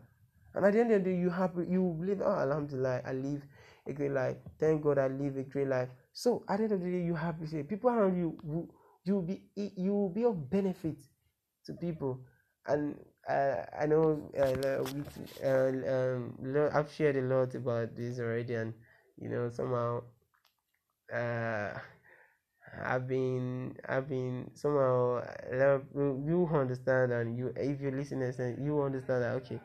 And 0.54 0.64
at 0.64 0.72
the 0.72 0.80
end 0.80 0.92
of 0.92 1.04
the 1.04 1.10
day 1.10 1.16
you 1.16 1.30
have 1.30 1.52
you 1.68 1.96
live 2.00 2.22
oh 2.24 2.38
alhamdulillah 2.40 3.02
i 3.04 3.12
live 3.12 3.42
a 3.86 3.92
great 3.92 4.12
life. 4.12 4.36
Thank 4.58 4.82
god 4.82 4.98
i 4.98 5.08
live 5.08 5.36
a 5.36 5.42
great 5.42 5.68
life. 5.68 5.88
So 6.12 6.44
at 6.48 6.58
the 6.58 6.64
end 6.64 6.72
of 6.72 6.80
the 6.80 6.90
day 6.90 7.02
you 7.02 7.14
happy 7.14 7.46
say 7.46 7.62
people 7.62 7.90
around 7.90 8.16
you 8.16 8.38
you 9.04 9.14
will 9.14 9.22
be 9.22 9.42
you 9.54 9.92
will 9.92 10.08
be 10.08 10.24
of 10.24 10.48
benefit 10.50 10.96
to 11.66 11.74
people. 11.74 12.20
And 12.66 12.96
uh, 13.28 13.64
I 13.78 13.86
know 13.86 14.20
uh, 14.38 15.44
uh, 15.44 16.16
um, 16.16 16.70
I've 16.72 16.92
shared 16.92 17.16
a 17.16 17.22
lot 17.22 17.54
about 17.54 17.96
this 17.96 18.18
already, 18.18 18.54
and 18.54 18.74
you 19.20 19.28
know 19.28 19.50
somehow 19.50 20.02
uh, 21.12 21.70
I've 22.84 23.08
been 23.08 23.76
I've 23.88 24.08
been 24.08 24.50
somehow 24.54 25.22
you 25.94 26.48
understand, 26.52 27.12
and 27.12 27.36
you 27.36 27.52
if 27.56 27.80
you 27.80 27.90
listen 27.90 28.22
and 28.22 28.64
you 28.64 28.82
understand 28.82 29.22
that 29.22 29.30
okay, 29.42 29.60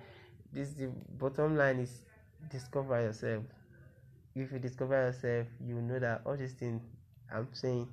this 0.53 0.73
the 0.73 0.87
bottom 1.17 1.55
line 1.57 1.79
is 1.79 2.05
discover 2.49 3.01
yourself. 3.01 3.43
If 4.35 4.51
you 4.51 4.59
discover 4.59 4.93
yourself, 4.93 5.47
you 5.65 5.81
know 5.81 5.99
that 5.99 6.21
all 6.25 6.37
these 6.37 6.53
things 6.53 6.81
I'm 7.33 7.47
saying, 7.53 7.87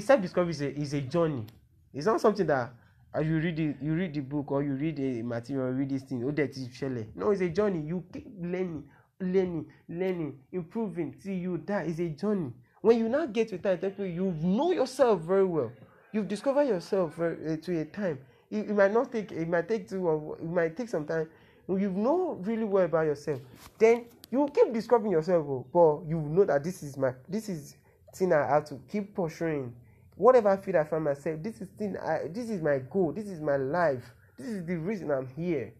self 0.00 0.20
discovery 0.22 0.50
is 0.52 0.62
a 0.62 0.74
is 0.78 0.94
a 0.94 1.00
journey. 1.00 1.46
It's 1.92 2.06
not 2.06 2.20
something 2.20 2.46
that 2.46 2.72
as 3.14 3.26
you 3.26 3.38
read 3.38 3.58
it 3.58 3.76
you 3.80 3.94
read 3.94 4.12
the 4.14 4.20
book 4.20 4.50
or 4.50 4.62
you 4.62 4.74
read 4.74 4.98
a 4.98 5.22
material 5.22 5.70
read 5.70 5.88
this 5.88 6.02
thing 6.02 6.22
ó 6.24 6.30
dẹ̀ 6.32 6.48
ti 6.52 6.60
ṣẹlẹ̀. 6.68 7.06
No 7.16 7.30
it's 7.30 7.40
a 7.42 7.48
journey. 7.48 7.80
You 7.80 8.02
keep 8.12 8.26
learning 8.40 8.84
learning 9.20 9.66
learning 9.88 10.32
improving 10.52 11.14
till 11.22 11.32
you 11.34 11.58
die. 11.58 11.84
It's 11.88 12.00
a 12.00 12.08
journey. 12.08 12.52
When 12.82 12.98
you 12.98 13.08
now 13.08 13.26
get 13.26 13.48
to 13.48 13.58
time 13.58 13.78
tell 13.78 14.04
you 14.06 14.32
know 14.42 14.72
yourself 14.72 15.20
very 15.22 15.44
well. 15.44 15.70
You've 16.12 16.28
discovered 16.28 16.64
yourself 16.68 17.18
uh, 17.20 17.56
to 17.62 17.80
a 17.80 17.84
time. 17.86 18.18
It, 18.50 18.68
it 18.70 18.74
might 18.76 18.92
not 18.92 19.10
take 19.12 19.32
it 19.32 19.48
might 19.48 19.68
take 19.68 19.88
two 19.88 20.06
or 20.08 20.36
it 20.38 20.44
might 20.44 20.76
take 20.76 20.88
some 20.88 21.06
time. 21.06 21.28
You 21.68 21.90
know 21.90 22.34
really 22.42 22.64
well 22.64 22.84
about 22.84 23.06
yourself. 23.06 23.40
Then 23.78 24.04
you 24.34 24.48
keep 24.52 24.72
discovering 24.72 25.12
yourself 25.12 25.46
oh, 25.48 25.64
but 25.72 26.08
you 26.08 26.20
know 26.20 26.44
that 26.44 26.64
this 26.64 26.82
is 26.82 26.96
my 26.96 27.12
this 27.28 27.48
is 27.48 27.76
thing 28.14 28.32
i 28.32 28.46
have 28.46 28.64
to 28.64 28.80
keep 28.90 29.14
pursuing 29.14 29.72
whatever 30.16 30.56
field 30.56 30.76
I 30.76 30.84
find 30.84 31.04
myself, 31.04 31.42
this 31.42 31.60
is 31.60 31.68
thing 31.78 31.96
I, 31.96 32.28
this 32.28 32.50
is 32.50 32.62
my 32.62 32.78
goal, 32.78 33.12
this 33.12 33.26
is 33.26 33.40
my 33.40 33.56
life, 33.56 34.04
this 34.38 34.48
is 34.48 34.64
the 34.66 34.76
reason 34.76 35.10
I'm 35.10 35.28
here. 35.28 35.72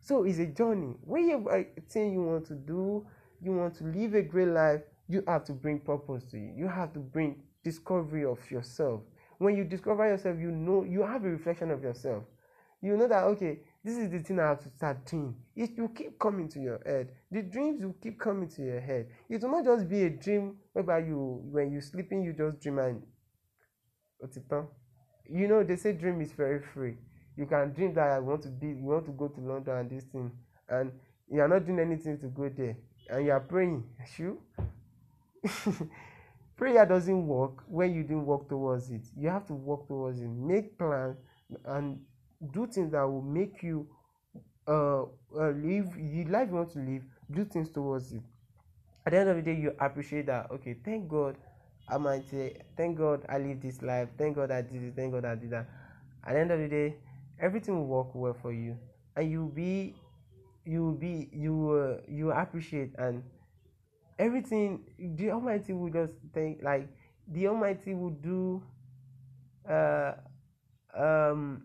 So 0.00 0.24
it's 0.24 0.38
a 0.38 0.46
journey. 0.46 0.96
When 1.04 1.56
thing 1.88 2.12
you 2.12 2.22
want 2.22 2.46
to 2.46 2.54
do, 2.54 3.06
you 3.42 3.52
want 3.52 3.74
to 3.76 3.84
live 3.84 4.14
a 4.14 4.22
great 4.22 4.48
life, 4.48 4.80
you 5.08 5.22
have 5.26 5.44
to 5.44 5.52
bring 5.52 5.80
purpose 5.80 6.24
to 6.30 6.38
you. 6.38 6.52
You 6.56 6.68
have 6.68 6.92
to 6.94 6.98
bring 6.98 7.42
discovery 7.62 8.24
of 8.24 8.38
yourself. 8.50 9.02
When 9.38 9.56
you 9.56 9.64
discover 9.64 10.08
yourself, 10.08 10.38
you 10.40 10.50
know 10.50 10.84
you 10.84 11.02
have 11.02 11.24
a 11.24 11.28
reflection 11.28 11.70
of 11.70 11.82
yourself. 11.82 12.24
You 12.80 12.96
know 12.96 13.08
that 13.08 13.24
okay, 13.24 13.60
this 13.84 13.96
is 13.96 14.10
the 14.10 14.20
thing 14.20 14.38
I 14.40 14.48
have 14.48 14.62
to 14.62 14.70
start 14.76 15.04
doing. 15.06 15.34
It 15.56 15.78
will 15.78 15.88
keep 15.88 16.18
coming 16.18 16.48
to 16.50 16.60
your 16.60 16.80
head. 16.84 17.10
The 17.30 17.42
dreams 17.42 17.82
will 17.82 17.96
keep 18.00 18.18
coming 18.18 18.48
to 18.50 18.62
your 18.62 18.80
head. 18.80 19.08
It 19.28 19.42
will 19.42 19.50
not 19.50 19.64
just 19.64 19.88
be 19.88 20.04
a 20.04 20.10
dream 20.10 20.56
whereby 20.72 21.00
you 21.00 21.40
when 21.50 21.72
you're 21.72 21.82
sleeping 21.82 22.22
you 22.22 22.32
just 22.32 22.60
dream 22.60 22.78
and 22.78 23.02
òtítọ́ 24.22 24.66
you 25.28 25.46
know 25.46 25.62
they 25.62 25.76
say 25.76 25.92
dream 25.92 26.20
is 26.20 26.32
very 26.32 26.60
free. 26.60 26.96
You 27.36 27.46
can 27.46 27.72
dream 27.72 27.94
that 27.94 28.08
I 28.10 28.18
want 28.18 28.42
to 28.42 28.48
be 28.48 28.68
you 28.68 28.84
want 28.84 29.04
to 29.06 29.12
go 29.12 29.28
to 29.28 29.40
London 29.40 29.76
and 29.76 29.90
this 29.90 30.04
thing 30.04 30.30
and 30.68 30.90
you 31.30 31.40
are 31.40 31.48
not 31.48 31.66
doing 31.66 31.78
anything 31.78 32.18
to 32.18 32.26
go 32.28 32.48
there 32.48 32.76
and 33.10 33.24
you 33.26 33.32
are 33.32 33.40
praying. 33.40 33.84
Sure 34.16 34.36
prayer 36.56 36.84
doesn't 36.84 37.26
work 37.26 37.62
when 37.68 37.94
you 37.94 38.02
didn't 38.02 38.26
work 38.26 38.48
towards 38.48 38.90
it. 38.90 39.02
You 39.16 39.28
have 39.28 39.46
to 39.46 39.54
work 39.54 39.86
towards 39.86 40.20
it. 40.20 40.28
Make 40.28 40.76
plans 40.76 41.16
and 41.64 42.00
do 42.52 42.66
things 42.66 42.90
that 42.92 43.02
will 43.02 43.22
make 43.22 43.62
you 43.62 43.86
uh, 44.66 45.02
uh 45.02 45.50
live 45.50 45.94
the 45.94 46.24
life 46.28 46.48
you 46.48 46.56
want 46.56 46.72
to 46.72 46.78
live 46.80 47.02
do 47.30 47.44
things 47.44 47.70
towards 47.70 48.12
it. 48.12 48.22
At 49.06 49.12
the 49.12 49.18
end 49.18 49.30
of 49.30 49.36
the 49.36 49.42
day 49.42 49.54
you 49.54 49.74
appreciate 49.80 50.26
that 50.26 50.50
okay 50.50 50.76
thank 50.84 51.08
god 51.08 51.36
I 51.90 51.98
might 51.98 52.28
say, 52.28 52.56
Thank 52.76 52.98
God 52.98 53.24
I 53.28 53.38
live 53.38 53.60
this 53.62 53.82
life. 53.82 54.08
Thank 54.18 54.36
God 54.36 54.50
I 54.50 54.62
did 54.62 54.82
it. 54.82 54.94
Thank 54.96 55.12
God 55.12 55.24
I 55.24 55.34
did 55.34 55.50
that. 55.50 55.68
At 56.24 56.34
the 56.34 56.40
end 56.40 56.50
of 56.50 56.58
the 56.60 56.68
day, 56.68 56.96
everything 57.40 57.76
will 57.76 57.86
work 57.86 58.14
well 58.14 58.34
for 58.40 58.52
you, 58.52 58.76
and 59.16 59.30
you'll 59.30 59.48
be, 59.48 59.94
you'll 60.64 60.92
be, 60.92 61.28
you 61.32 61.98
you 62.08 62.32
appreciate, 62.32 62.92
and 62.98 63.22
everything. 64.18 64.84
The 64.98 65.30
Almighty 65.30 65.72
will 65.72 65.90
just 65.90 66.12
think 66.34 66.60
like 66.62 66.88
the 67.28 67.48
Almighty 67.48 67.94
will 67.94 68.10
do. 68.10 68.62
Uh, 69.68 70.12
um. 70.96 71.62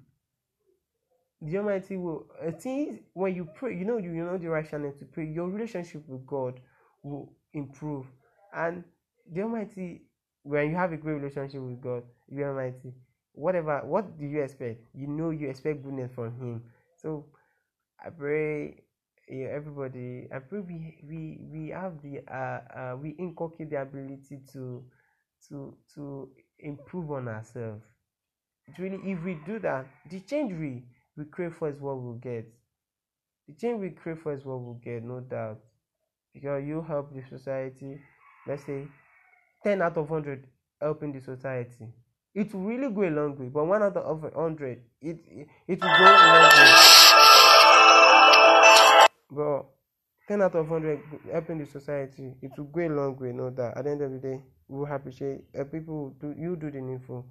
The 1.42 1.58
Almighty 1.58 1.98
will. 1.98 2.28
Uh, 2.42 2.52
things 2.52 3.00
when 3.14 3.36
you 3.36 3.46
pray, 3.56 3.76
you 3.78 3.84
know 3.84 3.98
you, 3.98 4.12
you 4.14 4.24
know 4.24 4.38
the 4.38 4.48
right 4.50 4.70
channel 4.70 4.94
to 4.98 5.06
pray. 5.06 5.26
Your 5.26 5.50
relationship 5.50 6.08
with 6.08 6.26
God 6.26 6.62
will 7.02 7.34
improve, 7.54 8.06
and 8.56 8.84
the 9.30 9.42
Almighty 9.42 10.04
when 10.44 10.70
you 10.70 10.76
have 10.76 10.92
a 10.92 10.98
great 10.98 11.14
relationship 11.14 11.62
with 11.62 11.82
God, 11.82 12.04
you 12.30 12.44
are 12.44 12.54
mighty. 12.54 12.94
Whatever, 13.34 13.82
what 13.86 14.18
do 14.20 14.26
you 14.26 14.42
expect? 14.42 14.82
You 14.94 15.08
know 15.08 15.32
you 15.32 15.50
expect 15.50 15.84
goodness 15.84 16.12
from 16.14 16.36
Him. 16.40 16.64
So 16.96 17.26
I 18.04 18.10
pray 18.10 18.84
yeah, 19.30 19.48
everybody. 19.56 20.28
I 20.34 20.40
pray 20.40 20.60
we 20.60 20.98
we 21.08 21.40
we 21.52 21.70
have 21.70 22.02
the 22.02 22.22
uh, 22.32 22.60
uh 22.78 22.98
we 22.98 23.12
inculcate 23.12 23.70
the 23.70 23.82
ability 23.82 24.40
to 24.54 24.84
to 25.50 25.76
to 25.96 26.30
improve 26.60 27.12
on 27.12 27.28
ourselves. 27.28 27.84
It's 28.68 28.80
really 28.80 29.00
if 29.04 29.24
we 29.24 29.36
do 29.46 29.60
that, 29.60 29.88
the 30.10 30.20
change 30.20 30.54
we 30.54 30.84
we 31.18 31.26
crave 31.26 31.56
for 31.58 31.70
is 31.70 31.80
what 31.80 31.98
we'll 31.98 32.16
get. 32.16 32.46
The 33.48 33.54
change 33.56 33.80
we 33.82 33.90
crave 33.92 34.20
for 34.22 34.34
is 34.34 34.46
what 34.46 34.60
we'll 34.60 34.80
get, 34.84 35.04
no 35.04 35.20
doubt. 35.20 35.60
Because 36.34 36.64
you 36.66 36.82
help 36.82 37.14
the 37.14 37.24
society. 37.30 38.00
Let's 38.48 38.66
say 38.66 38.88
10 39.64 39.82
out 39.82 39.98
of 39.98 40.10
100 40.10 40.46
helping 40.82 41.12
the 41.14 41.22
society. 41.22 41.88
It 42.36 42.54
will 42.54 42.62
really 42.62 42.94
go 42.94 43.04
a 43.04 43.10
long 43.12 43.38
way 43.38 43.50
but 43.50 43.66
one 43.66 43.84
out 43.84 43.96
of 43.98 44.24
100 44.24 44.82
it 45.02 45.18
it, 45.68 45.82
will 45.82 45.90
go 45.90 46.06
a 46.06 46.14
long 46.34 46.50
way. 46.52 46.74
But 49.30 49.66
10 50.28 50.42
out 50.42 50.56
of 50.56 50.70
100 50.70 51.00
helping 51.32 51.60
the 51.60 51.66
society 51.66 52.36
it 52.42 52.52
will 52.58 52.66
go 52.66 52.82
a 52.82 52.90
long 52.90 53.18
way 53.18 53.32
no 53.32 53.50
doubt. 53.50 53.78
At 53.78 53.86
the 53.86 53.92
end 53.92 54.02
of 54.02 54.12
the 54.12 54.20
day 54.20 54.42
we 54.68 54.80
will 54.80 54.94
appreciate 54.94 55.42
uh, 55.60 55.64
people 55.66 56.16
do 56.20 56.34
you 56.38 56.56
do 56.56 56.72
the 56.72 56.82
needful 56.82 57.26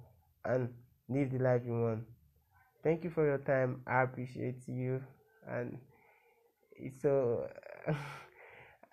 and 0.45 0.69
live 1.09 1.31
the 1.31 1.39
life 1.39 1.61
you 1.65 1.73
want. 1.73 2.03
Thank 2.83 3.03
you 3.03 3.09
for 3.09 3.25
your 3.25 3.37
time. 3.39 3.81
I 3.87 4.03
appreciate 4.03 4.67
you. 4.67 5.01
And 5.47 5.77
so 7.01 7.47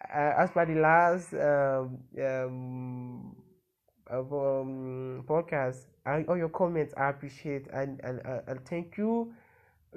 uh, 0.08 0.32
as 0.38 0.50
per 0.50 0.66
the 0.66 0.80
last 0.80 1.32
um, 1.34 1.98
um, 2.22 3.36
of, 4.06 4.32
um, 4.32 5.24
podcast 5.28 5.86
I, 6.06 6.22
all 6.28 6.36
your 6.36 6.48
comments 6.48 6.94
i 6.96 7.08
appreciate 7.10 7.66
and, 7.72 8.00
and, 8.02 8.20
uh, 8.26 8.40
and 8.46 8.64
thank 8.66 8.96
you 8.96 9.32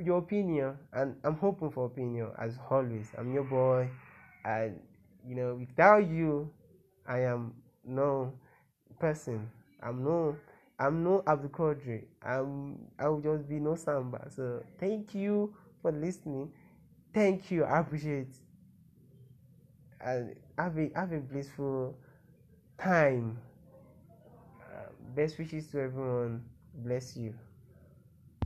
your 0.01 0.20
opinion. 0.20 0.78
And 0.91 1.16
i'm 1.24 1.36
hoping 1.38 1.70
for 1.72 1.86
opinion 1.86 2.30
as 2.39 2.58
always. 2.70 3.12
I'm 3.18 3.34
your 3.34 3.43
boy. 3.43 3.89
And 4.45 4.80
you 5.28 5.36
know 5.36 5.56
without 5.56 6.08
you 6.08 6.49
i 7.08 7.20
am 7.20 7.54
no 7.86 8.34
person. 8.99 9.49
I'm 9.82 10.04
no 10.04 10.36
i'm 10.80 11.04
no 11.04 11.24
Abdul 11.28 11.76
i'm 12.26 12.80
i 12.99 13.08
will 13.08 13.22
just 13.22 13.47
be 13.47 13.60
no 13.60 13.76
samba. 13.76 14.28
So 14.30 14.64
thank 14.80 15.14
you 15.16 15.54
for 15.82 15.91
listening. 15.91 16.51
Thank 17.14 17.51
you. 17.51 17.64
I 17.64 17.80
appreciate 17.80 18.34
and 20.04 20.36
have 20.58 20.78
a 20.78 20.91
have 20.95 21.12
a 21.12 21.20
blissful 21.20 21.97
time. 22.78 23.38
Uh, 24.62 24.89
best 25.16 25.38
wishes 25.39 25.68
to 25.68 25.82
everyone. 25.82 26.43
Bless 26.76 27.16
you 27.16 27.34